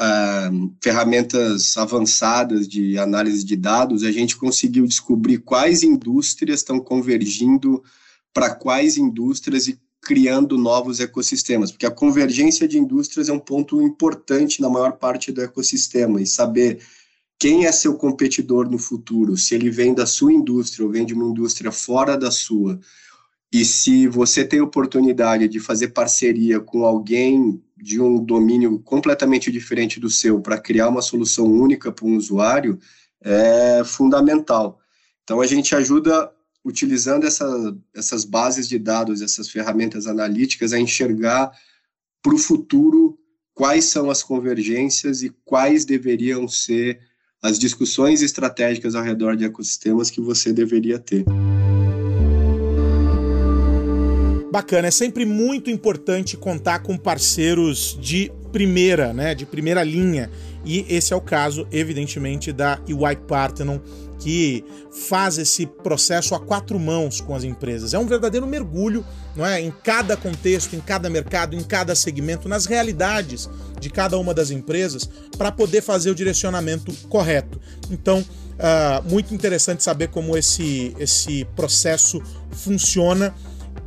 uh, 0.00 0.74
ferramentas 0.82 1.76
avançadas 1.76 2.66
de 2.66 2.98
análise 2.98 3.44
de 3.44 3.56
dados, 3.56 4.02
a 4.02 4.10
gente 4.10 4.36
conseguiu 4.36 4.86
descobrir 4.86 5.38
quais 5.38 5.82
indústrias 5.82 6.60
estão 6.60 6.80
convergindo 6.80 7.82
para 8.32 8.54
quais 8.54 8.96
indústrias 8.96 9.66
e 9.68 9.78
criando 10.02 10.56
novos 10.56 10.98
ecossistemas, 10.98 11.70
porque 11.70 11.86
a 11.86 11.90
convergência 11.90 12.66
de 12.66 12.78
indústrias 12.78 13.28
é 13.28 13.32
um 13.32 13.38
ponto 13.38 13.82
importante 13.82 14.60
na 14.60 14.68
maior 14.68 14.92
parte 14.92 15.30
do 15.30 15.42
ecossistema 15.42 16.20
e 16.20 16.26
saber 16.26 16.80
quem 17.38 17.66
é 17.66 17.72
seu 17.72 17.94
competidor 17.96 18.70
no 18.70 18.78
futuro, 18.78 19.36
se 19.36 19.54
ele 19.54 19.70
vem 19.70 19.94
da 19.94 20.06
sua 20.06 20.32
indústria 20.32 20.84
ou 20.84 20.92
vem 20.92 21.04
de 21.04 21.14
uma 21.14 21.24
indústria 21.24 21.70
fora 21.70 22.16
da 22.16 22.30
sua, 22.30 22.78
e 23.52 23.64
se 23.64 24.06
você 24.06 24.44
tem 24.44 24.60
oportunidade 24.60 25.48
de 25.48 25.58
fazer 25.58 25.88
parceria 25.88 26.60
com 26.60 26.84
alguém 26.84 27.60
de 27.76 28.00
um 28.00 28.22
domínio 28.22 28.78
completamente 28.80 29.50
diferente 29.50 29.98
do 29.98 30.08
seu 30.08 30.40
para 30.40 30.60
criar 30.60 30.88
uma 30.88 31.02
solução 31.02 31.46
única 31.46 31.90
para 31.90 32.06
um 32.06 32.16
usuário, 32.16 32.78
é 33.20 33.82
fundamental. 33.84 34.78
Então, 35.24 35.40
a 35.40 35.46
gente 35.46 35.74
ajuda 35.74 36.30
utilizando 36.64 37.26
essa, 37.26 37.76
essas 37.94 38.24
bases 38.24 38.68
de 38.68 38.78
dados, 38.78 39.22
essas 39.22 39.48
ferramentas 39.48 40.06
analíticas, 40.06 40.72
a 40.72 40.78
enxergar 40.78 41.50
para 42.22 42.34
o 42.34 42.38
futuro 42.38 43.18
quais 43.54 43.86
são 43.86 44.10
as 44.10 44.22
convergências 44.22 45.22
e 45.22 45.30
quais 45.44 45.84
deveriam 45.84 46.46
ser 46.48 47.00
as 47.42 47.58
discussões 47.58 48.22
estratégicas 48.22 48.94
ao 48.94 49.02
redor 49.02 49.36
de 49.36 49.44
ecossistemas 49.44 50.10
que 50.10 50.20
você 50.20 50.52
deveria 50.52 50.98
ter. 50.98 51.24
Bacana, 54.52 54.88
é 54.88 54.90
sempre 54.90 55.24
muito 55.24 55.70
importante 55.70 56.36
contar 56.36 56.80
com 56.80 56.96
parceiros 56.96 57.96
de 58.00 58.32
primeira, 58.50 59.12
né, 59.12 59.34
de 59.34 59.46
primeira 59.46 59.84
linha. 59.84 60.28
E 60.64 60.84
esse 60.88 61.12
é 61.12 61.16
o 61.16 61.20
caso, 61.20 61.66
evidentemente, 61.70 62.52
da 62.52 62.80
EY 62.86 63.16
Parthenon, 63.28 63.78
que 64.20 64.64
faz 65.08 65.38
esse 65.38 65.66
processo 65.66 66.34
a 66.34 66.40
quatro 66.40 66.78
mãos 66.78 67.20
com 67.20 67.34
as 67.34 67.42
empresas. 67.42 67.94
É 67.94 67.98
um 67.98 68.06
verdadeiro 68.06 68.46
mergulho, 68.46 69.04
não 69.34 69.44
é, 69.44 69.60
em 69.60 69.70
cada 69.70 70.16
contexto, 70.16 70.76
em 70.76 70.80
cada 70.80 71.08
mercado, 71.08 71.56
em 71.56 71.62
cada 71.62 71.94
segmento, 71.94 72.48
nas 72.48 72.66
realidades 72.66 73.48
de 73.80 73.88
cada 73.88 74.18
uma 74.18 74.34
das 74.34 74.50
empresas, 74.50 75.08
para 75.36 75.50
poder 75.50 75.80
fazer 75.80 76.10
o 76.10 76.14
direcionamento 76.14 76.92
correto. 77.08 77.58
Então, 77.90 78.20
uh, 78.20 79.10
muito 79.10 79.34
interessante 79.34 79.82
saber 79.82 80.08
como 80.08 80.36
esse 80.36 80.94
esse 80.98 81.46
processo 81.56 82.22
funciona 82.52 83.34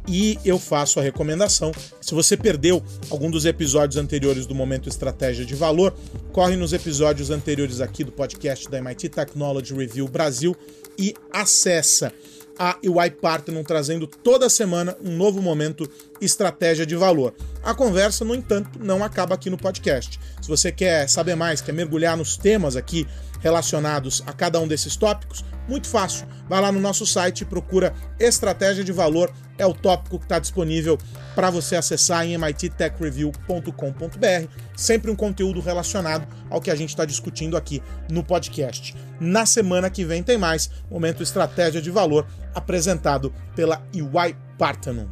e 0.07 0.37
eu 0.43 0.59
faço 0.59 0.99
a 0.99 1.03
recomendação. 1.03 1.71
Se 2.01 2.13
você 2.13 2.35
perdeu 2.35 2.83
algum 3.09 3.29
dos 3.29 3.45
episódios 3.45 3.97
anteriores 3.97 4.45
do 4.45 4.55
Momento 4.55 4.89
Estratégia 4.89 5.45
de 5.45 5.55
Valor, 5.55 5.93
corre 6.31 6.55
nos 6.55 6.73
episódios 6.73 7.29
anteriores 7.29 7.81
aqui 7.81 8.03
do 8.03 8.11
podcast 8.11 8.69
da 8.69 8.77
MIT 8.79 9.09
Technology 9.09 9.73
Review 9.73 10.07
Brasil 10.07 10.55
e 10.97 11.13
acessa 11.31 12.11
a 12.57 12.77
UI 12.83 13.11
Partner 13.11 13.63
trazendo 13.63 14.07
toda 14.07 14.49
semana 14.49 14.95
um 15.03 15.15
novo 15.15 15.41
momento 15.41 15.89
estratégia 16.21 16.85
de 16.85 16.95
valor. 16.95 17.33
A 17.63 17.73
conversa, 17.73 18.23
no 18.23 18.35
entanto, 18.35 18.79
não 18.79 19.03
acaba 19.03 19.35
aqui 19.35 19.49
no 19.49 19.57
podcast. 19.57 20.19
Se 20.41 20.47
você 20.47 20.71
quer 20.71 21.09
saber 21.09 21.35
mais, 21.35 21.61
quer 21.61 21.73
mergulhar 21.73 22.15
nos 22.15 22.37
temas 22.37 22.75
aqui 22.75 23.07
relacionados 23.39 24.23
a 24.25 24.31
cada 24.31 24.59
um 24.59 24.67
desses 24.67 24.95
tópicos, 24.95 25.43
muito 25.67 25.87
fácil. 25.87 26.27
Vai 26.47 26.61
lá 26.61 26.71
no 26.71 26.79
nosso 26.79 27.05
site 27.05 27.41
e 27.41 27.45
procura 27.45 27.93
Estratégia 28.19 28.83
de 28.83 28.91
Valor, 28.91 29.33
é 29.57 29.65
o 29.65 29.73
tópico 29.73 30.17
que 30.17 30.25
está 30.25 30.39
disponível 30.39 30.97
para 31.35 31.49
você 31.49 31.75
acessar 31.75 32.25
em 32.25 32.37
mittechreview.com.br. 32.37 34.47
Sempre 34.75 35.11
um 35.11 35.15
conteúdo 35.15 35.59
relacionado 35.59 36.27
ao 36.49 36.61
que 36.61 36.71
a 36.71 36.75
gente 36.75 36.89
está 36.89 37.05
discutindo 37.05 37.57
aqui 37.57 37.81
no 38.09 38.23
podcast. 38.23 38.95
Na 39.19 39.45
semana 39.45 39.89
que 39.89 40.05
vem 40.05 40.23
tem 40.23 40.37
mais 40.37 40.69
Momento 40.89 41.21
Estratégia 41.21 41.81
de 41.81 41.91
Valor, 41.91 42.25
apresentado 42.53 43.33
pela 43.55 43.81
EY 43.93 44.35
Parthenon. 44.57 45.07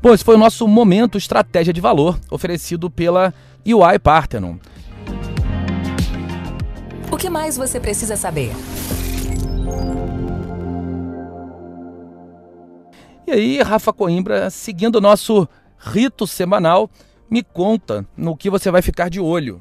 Bom, 0.00 0.12
esse 0.14 0.22
foi 0.22 0.36
o 0.36 0.38
nosso 0.38 0.68
Momento 0.68 1.18
Estratégia 1.18 1.72
de 1.72 1.80
Valor, 1.80 2.18
oferecido 2.30 2.90
pela 2.90 3.34
EY 3.64 3.98
Parthenon. 4.02 4.56
O 7.10 7.16
que 7.16 7.30
mais 7.30 7.56
você 7.56 7.80
precisa 7.80 8.16
saber? 8.16 8.52
E 13.26 13.32
aí, 13.32 13.62
Rafa 13.62 13.92
Coimbra, 13.92 14.50
seguindo 14.50 14.96
o 14.96 15.00
nosso 15.00 15.48
rito 15.78 16.26
semanal, 16.26 16.88
me 17.28 17.42
conta 17.42 18.06
no 18.16 18.36
que 18.36 18.48
você 18.48 18.70
vai 18.70 18.82
ficar 18.82 19.10
de 19.10 19.18
olho. 19.18 19.60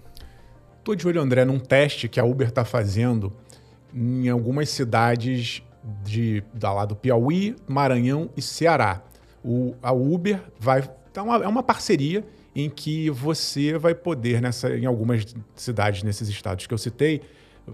Estou 0.77 0.93
de 0.93 1.07
olho, 1.07 1.19
André, 1.19 1.45
num 1.45 1.57
teste 1.57 2.07
que 2.07 2.19
a 2.19 2.23
Uber 2.23 2.47
está 2.47 2.63
fazendo 2.63 3.33
em 3.95 4.27
algumas 4.27 4.69
cidades 4.69 5.63
de, 6.03 6.43
da 6.53 6.73
lá 6.73 6.85
do 6.85 6.95
Piauí, 6.95 7.55
Maranhão 7.67 8.29
e 8.35 8.41
Ceará. 8.41 9.01
O, 9.43 9.73
a 9.81 9.93
Uber 9.93 10.41
vai. 10.59 10.87
Então, 11.09 11.33
é 11.33 11.47
uma 11.47 11.63
parceria 11.63 12.25
em 12.55 12.69
que 12.69 13.09
você 13.09 13.77
vai 13.77 13.95
poder, 13.95 14.41
nessa, 14.41 14.75
em 14.75 14.85
algumas 14.85 15.25
cidades 15.55 16.03
nesses 16.03 16.27
estados 16.27 16.67
que 16.67 16.73
eu 16.73 16.77
citei, 16.77 17.21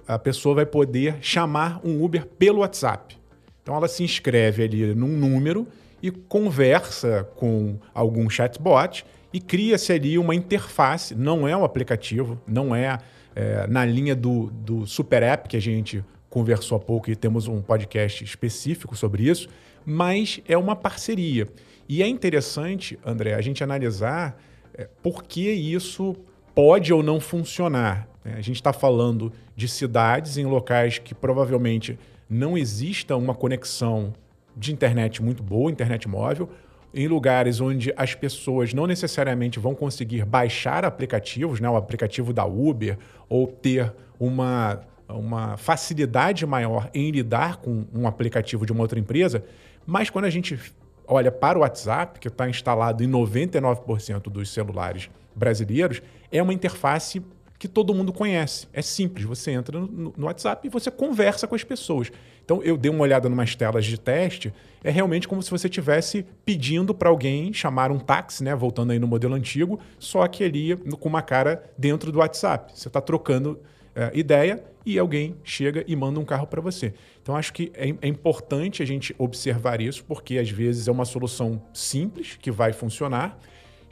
a 0.08 0.18
pessoa 0.18 0.56
vai 0.56 0.66
poder 0.66 1.18
chamar 1.22 1.80
um 1.84 2.04
Uber 2.04 2.26
pelo 2.26 2.60
WhatsApp. 2.60 3.18
Então 3.62 3.76
ela 3.76 3.88
se 3.88 4.04
inscreve 4.04 4.64
ali 4.64 4.96
num 4.96 5.16
número 5.16 5.68
e 6.02 6.10
conversa 6.10 7.30
com 7.36 7.78
algum 7.94 8.30
chatbot 8.30 9.06
e 9.32 9.40
cria-se 9.40 9.94
ali 9.94 10.18
uma 10.18 10.34
interface. 10.34 11.14
Não 11.14 11.48
é 11.48 11.56
um 11.56 11.64
aplicativo, 11.64 12.42
não 12.48 12.76
é, 12.76 12.98
é, 13.36 13.68
na 13.68 13.86
linha 13.86 14.16
do, 14.16 14.48
do 14.52 14.86
Super 14.86 15.24
App 15.24 15.48
que 15.48 15.58
a 15.58 15.62
gente 15.62 16.04
conversou 16.30 16.78
há 16.78 16.80
pouco 16.80 17.12
e 17.12 17.16
temos 17.16 17.48
um 17.48 17.62
podcast 17.62 18.24
específico 18.24 18.96
sobre 18.96 19.24
isso, 19.30 19.50
mas 19.86 20.40
é 20.48 20.58
uma 20.58 20.76
parceria. 20.76 21.48
E 21.88 22.02
é 22.02 22.08
interessante, 22.08 22.98
André, 23.06 23.34
a 23.34 23.42
gente 23.42 23.64
analisar 23.64 24.42
é, 24.74 24.88
por 25.02 25.24
que 25.24 25.52
isso 25.52 26.16
pode 26.56 26.94
ou 26.94 27.04
não 27.04 27.20
funcionar. 27.20 28.08
Né? 28.24 28.36
A 28.38 28.42
gente 28.42 28.56
está 28.56 28.72
falando 28.72 29.32
de 29.56 29.68
cidades 29.68 30.38
em 30.38 30.46
locais 30.46 31.00
que 31.00 31.14
provavelmente 31.14 32.00
não 32.30 32.58
exista 32.58 33.16
uma 33.18 33.36
conexão 33.36 34.14
de 34.56 34.72
internet 34.72 35.22
muito 35.22 35.44
boa, 35.44 35.72
internet 35.72 36.08
móvel, 36.08 36.50
em 36.94 37.08
lugares 37.08 37.62
onde 37.62 37.94
as 37.96 38.14
pessoas 38.14 38.74
não 38.74 38.86
necessariamente 38.86 39.60
vão 39.60 39.74
conseguir 39.74 40.26
baixar 40.26 40.84
aplicativos, 40.84 41.60
né, 41.60 41.70
o 41.70 41.76
aplicativo 41.76 42.34
da 42.34 42.46
Uber, 42.46 42.98
ou 43.30 43.48
ter 43.48 43.94
uma, 44.20 44.82
uma 45.08 45.58
facilidade 45.58 46.46
maior 46.46 46.90
em 46.94 47.12
lidar 47.12 47.58
com 47.58 47.86
um 47.94 48.08
aplicativo 48.08 48.66
de 48.66 48.72
uma 48.72 48.82
outra 48.82 49.00
empresa, 49.00 49.44
mas 49.86 50.10
quando 50.10 50.26
a 50.26 50.30
gente 50.30 50.60
olha 51.08 51.32
para 51.32 51.58
o 51.58 51.62
WhatsApp, 51.62 52.20
que 52.20 52.28
está 52.28 52.50
instalado 52.50 53.04
em 53.04 53.10
99% 53.10 54.30
dos 54.30 54.54
celulares 54.54 55.10
brasileiros, 55.36 56.02
é 56.32 56.42
uma 56.42 56.54
interface 56.54 57.22
que 57.62 57.68
todo 57.68 57.94
mundo 57.94 58.12
conhece. 58.12 58.68
É 58.74 58.82
simples, 58.82 59.26
você 59.26 59.52
entra 59.52 59.80
no, 59.80 60.14
no, 60.18 60.26
WhatsApp 60.26 60.66
e 60.66 60.70
você 60.70 60.90
conversa 60.90 61.48
com 61.48 61.54
as 61.54 61.64
pessoas. 61.64 62.12
Então 62.52 62.62
eu 62.64 62.76
dei 62.76 62.92
uma 62.92 63.04
olhada 63.04 63.30
em 63.30 63.32
umas 63.32 63.56
telas 63.56 63.86
de 63.86 63.98
teste, 63.98 64.54
é 64.84 64.92
realmente 64.92 65.26
como 65.26 65.42
se 65.42 65.50
você 65.50 65.68
estivesse 65.68 66.26
pedindo 66.44 66.94
para 66.94 67.08
alguém 67.08 67.54
chamar 67.54 67.92
um 67.92 67.98
táxi, 67.98 68.44
né? 68.44 68.54
Voltando 68.54 68.92
aí 68.92 69.00
no 69.00 69.08
modelo 69.08 69.36
antigo, 69.36 69.80
só 69.98 70.28
que 70.28 70.44
ali 70.44 70.76
com 70.76 71.08
uma 71.08 71.22
cara 71.22 71.64
dentro 71.78 72.12
do 72.12 72.20
WhatsApp. 72.20 72.74
Você 72.76 72.90
está 72.90 73.00
trocando 73.00 73.58
é, 73.96 74.12
ideia 74.14 74.62
e 74.86 75.00
alguém 75.00 75.38
chega 75.46 75.86
e 75.88 75.96
manda 75.96 76.20
um 76.20 76.26
carro 76.26 76.46
para 76.46 76.60
você. 76.60 76.94
Então 77.22 77.38
acho 77.38 77.54
que 77.54 77.72
é, 77.74 77.88
é 78.02 78.08
importante 78.10 78.84
a 78.84 78.86
gente 78.86 79.16
observar 79.18 79.80
isso, 79.80 80.04
porque 80.04 80.38
às 80.38 80.50
vezes 80.50 80.90
é 80.90 80.92
uma 80.92 81.06
solução 81.06 81.62
simples 81.74 82.38
que 82.42 82.52
vai 82.52 82.74
funcionar 82.74 83.40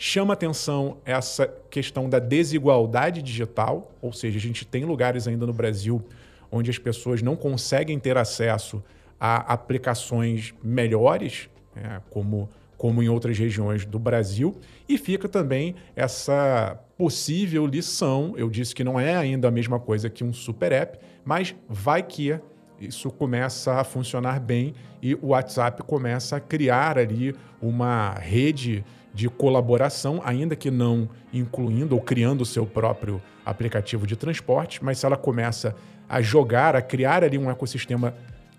Chama 0.02 0.34
atenção 0.34 0.96
essa 1.04 1.46
questão 1.70 2.10
da 2.10 2.20
desigualdade 2.20 3.22
digital, 3.22 3.92
ou 4.02 4.14
seja, 4.14 4.38
a 4.38 4.42
gente 4.42 4.66
tem 4.66 4.86
lugares 4.86 5.28
ainda 5.28 5.46
no 5.46 5.52
Brasil 5.52 6.02
onde 6.52 6.70
as 6.70 6.78
pessoas 6.78 7.22
não 7.22 7.36
conseguem 7.36 8.00
ter 8.00 8.18
acesso 8.18 8.84
a 9.20 9.54
aplicações 9.54 10.54
melhores, 10.64 11.50
né, 11.76 12.02
como, 12.10 12.50
como 12.78 13.04
em 13.04 13.10
outras 13.10 13.38
regiões 13.38 13.86
do 13.86 14.00
Brasil, 14.00 14.58
e 14.88 14.98
fica 14.98 15.28
também 15.28 15.76
essa 15.96 16.80
possível 16.98 17.66
lição. 17.66 18.34
Eu 18.38 18.50
disse 18.50 18.74
que 18.74 18.84
não 18.84 19.00
é 19.00 19.16
ainda 19.16 19.48
a 19.48 19.52
mesma 19.52 19.80
coisa 19.80 20.10
que 20.10 20.24
um 20.24 20.34
super 20.34 20.72
app, 20.72 21.00
mas 21.26 21.56
vai 21.68 22.02
que 22.02 22.40
isso 22.80 23.12
começa 23.12 23.74
a 23.74 23.84
funcionar 23.84 24.40
bem 24.40 24.74
e 25.02 25.14
o 25.16 25.28
WhatsApp 25.28 25.84
começa 25.84 26.38
a 26.38 26.40
criar 26.40 26.98
ali 26.98 27.36
uma 27.62 28.12
rede 28.14 28.86
de 29.14 29.28
colaboração, 29.28 30.22
ainda 30.24 30.56
que 30.56 30.72
não 30.72 31.10
incluindo 31.34 31.96
ou 31.96 32.02
criando 32.02 32.42
o 32.42 32.46
seu 32.46 32.66
próprio 32.66 33.22
aplicativo 33.46 34.08
de 34.08 34.16
transporte, 34.16 34.84
mas 34.84 35.00
se 35.00 35.06
ela 35.06 35.18
começa 35.18 35.76
a 36.10 36.22
jogar, 36.22 36.76
a 36.76 36.82
criar 36.82 37.24
ali 37.24 37.38
um 37.38 37.50
ecossistema 37.50 38.14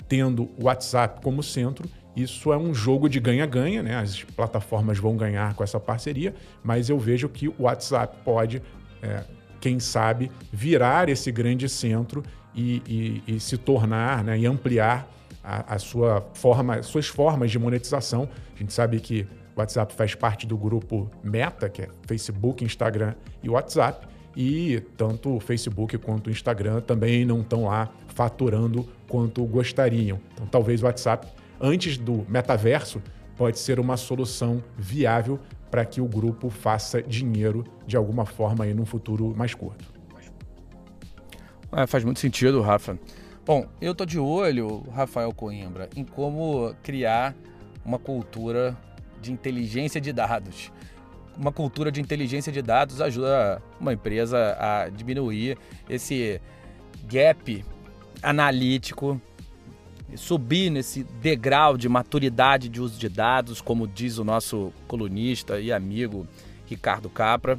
tendo 0.08 0.44
o 0.58 0.64
WhatsApp 0.64 1.20
como 1.22 1.42
centro, 1.42 1.88
isso 2.16 2.52
é 2.52 2.56
um 2.56 2.74
jogo 2.74 3.08
de 3.08 3.20
ganha-ganha, 3.20 3.82
né? 3.82 3.96
As 3.96 4.22
plataformas 4.22 4.98
vão 4.98 5.16
ganhar 5.16 5.54
com 5.54 5.62
essa 5.62 5.78
parceria, 5.78 6.34
mas 6.62 6.88
eu 6.88 6.98
vejo 6.98 7.28
que 7.28 7.48
o 7.48 7.54
WhatsApp 7.60 8.16
pode, 8.24 8.62
é, 9.02 9.22
quem 9.60 9.78
sabe, 9.78 10.30
virar 10.52 11.08
esse 11.08 11.30
grande 11.30 11.68
centro 11.68 12.22
e, 12.54 13.22
e, 13.26 13.34
e 13.36 13.40
se 13.40 13.56
tornar 13.56 14.24
né, 14.24 14.38
e 14.38 14.46
ampliar 14.46 15.08
a, 15.42 15.74
a 15.74 15.78
sua 15.78 16.26
forma, 16.34 16.82
suas 16.82 17.06
formas 17.06 17.50
de 17.50 17.58
monetização. 17.58 18.28
A 18.54 18.58
gente 18.58 18.72
sabe 18.72 18.98
que 18.98 19.26
o 19.54 19.60
WhatsApp 19.60 19.94
faz 19.94 20.14
parte 20.14 20.46
do 20.46 20.56
grupo 20.56 21.10
Meta, 21.22 21.68
que 21.68 21.82
é 21.82 21.88
Facebook, 22.06 22.64
Instagram 22.64 23.14
e 23.42 23.48
WhatsApp. 23.48 24.06
E 24.36 24.80
tanto 24.96 25.36
o 25.36 25.40
Facebook 25.40 25.98
quanto 25.98 26.28
o 26.28 26.30
Instagram 26.30 26.80
também 26.80 27.24
não 27.24 27.40
estão 27.40 27.64
lá 27.64 27.90
faturando 28.08 28.88
quanto 29.08 29.44
gostariam. 29.44 30.20
Então, 30.34 30.46
talvez 30.46 30.82
o 30.82 30.86
WhatsApp, 30.86 31.26
antes 31.60 31.98
do 31.98 32.24
metaverso, 32.28 33.02
pode 33.36 33.58
ser 33.58 33.80
uma 33.80 33.96
solução 33.96 34.62
viável 34.76 35.38
para 35.70 35.84
que 35.84 36.00
o 36.00 36.06
grupo 36.06 36.50
faça 36.50 37.02
dinheiro 37.02 37.64
de 37.86 37.96
alguma 37.96 38.26
forma 38.26 38.64
aí 38.64 38.74
num 38.74 38.84
futuro 38.84 39.34
mais 39.36 39.54
curto. 39.54 39.84
É, 41.72 41.86
faz 41.86 42.02
muito 42.02 42.18
sentido, 42.18 42.60
Rafa. 42.60 42.98
Bom, 43.46 43.66
eu 43.80 43.94
tô 43.94 44.04
de 44.04 44.18
olho, 44.18 44.82
Rafael 44.92 45.32
Coimbra, 45.32 45.88
em 45.96 46.04
como 46.04 46.74
criar 46.82 47.34
uma 47.84 47.98
cultura 47.98 48.76
de 49.20 49.32
inteligência 49.32 50.00
de 50.00 50.12
dados. 50.12 50.72
Uma 51.36 51.52
cultura 51.52 51.90
de 51.90 52.00
inteligência 52.00 52.52
de 52.52 52.60
dados 52.60 53.00
ajuda 53.00 53.62
uma 53.80 53.92
empresa 53.92 54.56
a 54.58 54.88
diminuir 54.88 55.56
esse 55.88 56.40
gap 57.04 57.64
analítico, 58.22 59.20
subir 60.16 60.70
nesse 60.70 61.04
degrau 61.04 61.76
de 61.76 61.88
maturidade 61.88 62.68
de 62.68 62.80
uso 62.80 62.98
de 62.98 63.08
dados, 63.08 63.60
como 63.60 63.86
diz 63.86 64.18
o 64.18 64.24
nosso 64.24 64.72
colunista 64.86 65.60
e 65.60 65.72
amigo 65.72 66.26
Ricardo 66.66 67.08
Capra. 67.08 67.58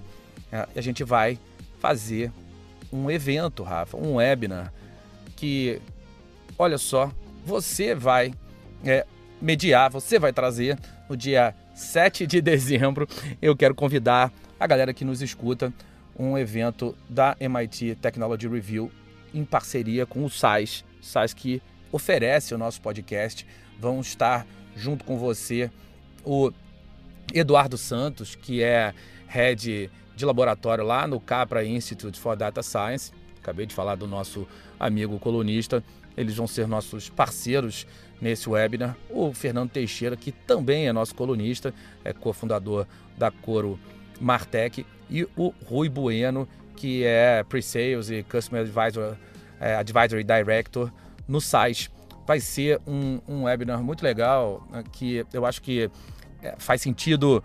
É, 0.52 0.68
a 0.76 0.82
gente 0.82 1.04
vai 1.04 1.40
fazer 1.80 2.32
um 2.92 3.10
evento, 3.10 3.64
Rafa, 3.64 3.98
um 3.98 4.16
webinar 4.16 4.72
que, 5.36 5.82
olha 6.58 6.78
só, 6.78 7.12
você 7.46 7.96
vai 7.96 8.34
é, 8.84 9.06
mediar, 9.42 9.90
você 9.90 10.20
vai 10.20 10.32
trazer 10.32 10.78
no 11.10 11.18
dia 11.18 11.56
7 11.74 12.28
de 12.28 12.42
dezembro. 12.42 13.08
Eu 13.42 13.56
quero 13.56 13.74
convidar 13.74 14.32
a 14.60 14.68
galera 14.68 14.94
que 14.94 15.06
nos 15.06 15.22
escuta 15.22 15.74
um 16.18 16.38
evento 16.38 16.96
da 17.10 17.36
MIT 17.40 17.96
Technology 18.02 18.48
Review 18.48 18.92
em 19.34 19.46
parceria 19.46 20.06
com 20.06 20.24
o 20.26 20.30
SAIS, 20.30 20.84
SAIS 21.02 21.34
que 21.34 21.62
oferece 21.92 22.54
o 22.54 22.58
nosso 22.58 22.82
podcast. 22.82 23.46
Vão 23.80 24.02
estar 24.02 24.46
junto 24.76 25.04
com 25.04 25.18
você 25.18 25.72
o 26.24 26.52
Eduardo 27.34 27.78
Santos, 27.78 28.36
que 28.36 28.62
é 28.62 28.94
head 29.28 29.90
de 30.16 30.26
laboratório 30.26 30.84
lá 30.84 31.08
no 31.08 31.20
Capra 31.20 31.66
Institute 31.66 32.20
for 32.20 32.36
Data 32.36 32.62
Science. 32.62 33.12
Acabei 33.40 33.66
de 33.66 33.74
falar 33.74 33.96
do 33.96 34.06
nosso 34.06 34.48
amigo 34.80 35.18
colunista. 35.18 35.84
Eles 36.16 36.36
vão 36.36 36.46
ser 36.46 36.68
nossos 36.68 37.10
parceiros 37.10 37.88
nesse 38.22 38.48
webinar. 38.48 38.96
O 39.10 39.34
Fernando 39.34 39.72
Teixeira, 39.72 40.16
que 40.16 40.32
também 40.32 40.88
é 40.88 40.94
nosso 40.94 41.16
colunista, 41.16 41.74
é 42.06 42.14
cofundador 42.14 42.86
da 43.18 43.32
Coro 43.32 43.80
Martech, 44.20 44.86
e 45.10 45.28
o 45.36 45.54
Rui 45.66 45.90
Bueno, 45.90 46.48
que 46.76 47.04
é 47.04 47.44
Pre-Sales 47.44 48.10
e 48.10 48.24
Customer 48.24 48.62
Advisor, 48.62 49.18
é, 49.60 49.76
Advisory 49.76 50.24
Director 50.24 50.92
no 51.28 51.42
site. 51.42 51.92
Vai 52.26 52.40
ser 52.40 52.80
um, 52.88 53.20
um 53.28 53.44
webinar 53.44 53.84
muito 53.84 54.04
legal, 54.04 54.66
né, 54.72 54.84
que 54.92 55.26
eu 55.34 55.46
acho 55.46 55.62
que 55.62 55.90
é, 56.42 56.56
faz 56.58 56.82
sentido 56.82 57.44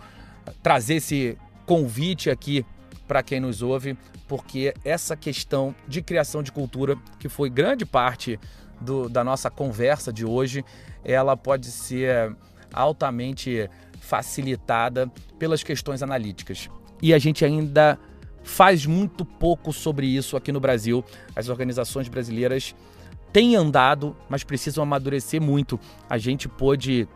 trazer 0.62 0.96
esse 0.96 1.36
convite 1.64 2.30
aqui 2.30 2.64
para 3.08 3.22
quem 3.22 3.40
nos 3.40 3.62
ouve, 3.62 3.96
porque 4.28 4.74
essa 4.84 5.16
questão 5.16 5.74
de 5.88 6.02
criação 6.02 6.42
de 6.42 6.52
cultura, 6.52 6.96
que 7.18 7.28
foi 7.28 7.48
grande 7.48 7.84
parte 7.84 8.38
do, 8.80 9.08
da 9.08 9.24
nossa 9.24 9.50
conversa 9.50 10.12
de 10.12 10.24
hoje, 10.24 10.64
ela 11.04 11.36
pode 11.36 11.66
ser 11.66 12.34
altamente 12.72 13.68
facilitada 14.00 15.10
pelas 15.38 15.62
questões 15.62 16.02
analíticas. 16.02 16.68
E 17.02 17.12
a 17.12 17.18
gente 17.18 17.44
ainda 17.44 17.98
faz 18.42 18.86
muito 18.86 19.24
pouco 19.24 19.72
sobre 19.72 20.06
isso 20.06 20.36
aqui 20.36 20.52
no 20.52 20.60
Brasil. 20.60 21.04
As 21.34 21.48
organizações 21.48 22.08
brasileiras 22.08 22.74
têm 23.32 23.56
andado, 23.56 24.16
mas 24.28 24.44
precisam 24.44 24.82
amadurecer 24.82 25.42
muito. 25.42 25.78
A 26.08 26.16
gente 26.16 26.48
pôde 26.48 27.08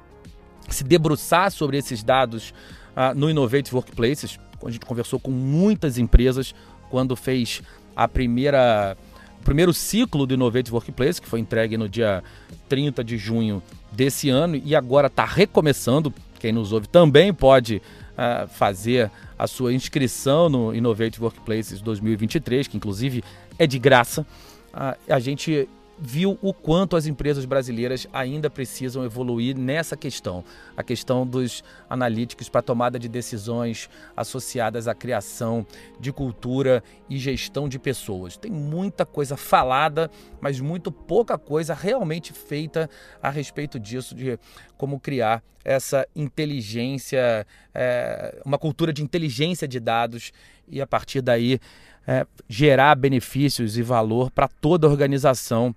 se 0.69 0.85
debruçar 0.85 1.51
sobre 1.51 1.79
esses 1.79 2.03
dados 2.03 2.53
uh, 2.91 3.17
no 3.17 3.31
Innovate 3.31 3.75
Workplaces. 3.75 4.39
A 4.65 4.71
gente 4.71 4.85
conversou 4.85 5.19
com 5.19 5.31
muitas 5.31 5.99
empresas 5.99 6.55
quando 6.91 7.17
fez 7.17 7.63
a 7.95 8.09
primeira 8.09 8.97
primeiro 9.45 9.73
ciclo 9.73 10.27
do 10.27 10.35
Innovate 10.35 10.73
Workplace, 10.73 11.21
que 11.21 11.29
foi 11.29 11.41
entregue 11.41 11.77
no 11.77 11.89
dia 11.89 12.23
30 12.69 13.03
de 13.03 13.17
junho 13.17 13.63
desse 13.93 14.29
ano 14.29 14.57
e 14.57 14.75
agora 14.75 15.07
está 15.07 15.25
recomeçando. 15.25 16.13
Quem 16.39 16.53
nos 16.53 16.73
ouve 16.73 16.89
também 16.89 17.35
pode 17.35 17.77
uh, 17.77 18.49
fazer 18.49 19.11
a 19.39 19.47
sua 19.47 19.73
inscrição 19.73 20.49
no 20.49 20.75
Innovate 20.75 21.21
Workplaces 21.21 21.81
2023, 21.81 22.67
que 22.67 22.77
inclusive 22.77 23.23
é 23.59 23.67
de 23.67 23.79
graça. 23.79 24.27
Uh, 24.73 25.13
a 25.13 25.19
gente 25.19 25.69
viu 26.01 26.39
o 26.41 26.55
quanto 26.55 26.97
as 26.97 27.07
empresas 27.07 27.45
brasileiras 27.45 28.07
ainda 28.13 28.49
precisam 28.49 29.05
evoluir 29.05 29.57
nessa 29.57 29.97
questão, 29.97 30.43
a 30.75 30.83
questão 30.83 31.27
dos 31.27 31.63
analíticos 31.91 32.49
para 32.49 32.63
tomada 32.63 32.99
de 32.99 33.09
decisões 33.09 33.91
associadas 34.17 34.89
à 34.89 34.95
criação 34.95 35.67
de 36.01 36.11
cultura 36.11 36.83
e 37.09 37.19
gestão 37.19 37.69
de 37.69 37.79
pessoas. 37.79 38.37
Tem 38.39 38.51
muita 38.51 39.05
coisa 39.05 39.37
falada, 39.37 40.11
mas 40.41 40.59
muito 40.59 40.91
pouca 40.91 41.37
coisa 41.37 41.75
realmente 41.75 42.33
feita 42.33 42.89
a 43.23 43.29
respeito 43.29 43.79
disso, 43.79 44.15
de 44.15 44.39
como 44.79 44.99
criar 44.99 45.43
essa 45.63 46.07
inteligência, 46.17 47.47
é, 47.75 48.41
uma 48.45 48.59
cultura 48.59 48.93
de 48.93 49.03
inteligência 49.03 49.69
de 49.69 49.79
dados 49.79 50.33
e 50.67 50.81
a 50.81 50.87
partir 50.87 51.21
daí 51.21 51.61
é, 52.07 52.27
gerar 52.49 52.95
benefícios 52.95 53.77
e 53.77 53.83
valor 53.83 54.31
para 54.31 54.49
toda 54.49 54.87
a 54.87 54.91
organização 54.91 55.75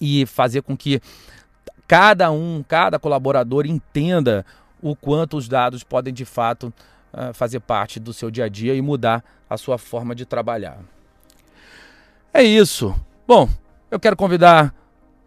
e 0.00 0.26
fazer 0.26 0.62
com 0.62 0.76
que 0.76 1.00
cada 1.86 2.30
um, 2.30 2.64
cada 2.66 2.98
colaborador 2.98 3.66
entenda 3.66 4.44
o 4.82 4.94
quanto 4.94 5.36
os 5.36 5.48
dados 5.48 5.82
podem 5.82 6.12
de 6.12 6.24
fato 6.24 6.72
uh, 7.12 7.32
fazer 7.32 7.60
parte 7.60 7.98
do 7.98 8.12
seu 8.12 8.30
dia 8.30 8.44
a 8.44 8.48
dia 8.48 8.74
e 8.74 8.82
mudar 8.82 9.24
a 9.48 9.56
sua 9.56 9.78
forma 9.78 10.14
de 10.14 10.24
trabalhar. 10.24 10.78
É 12.32 12.42
isso. 12.42 12.94
Bom, 13.26 13.48
eu 13.90 14.00
quero 14.00 14.16
convidar 14.16 14.74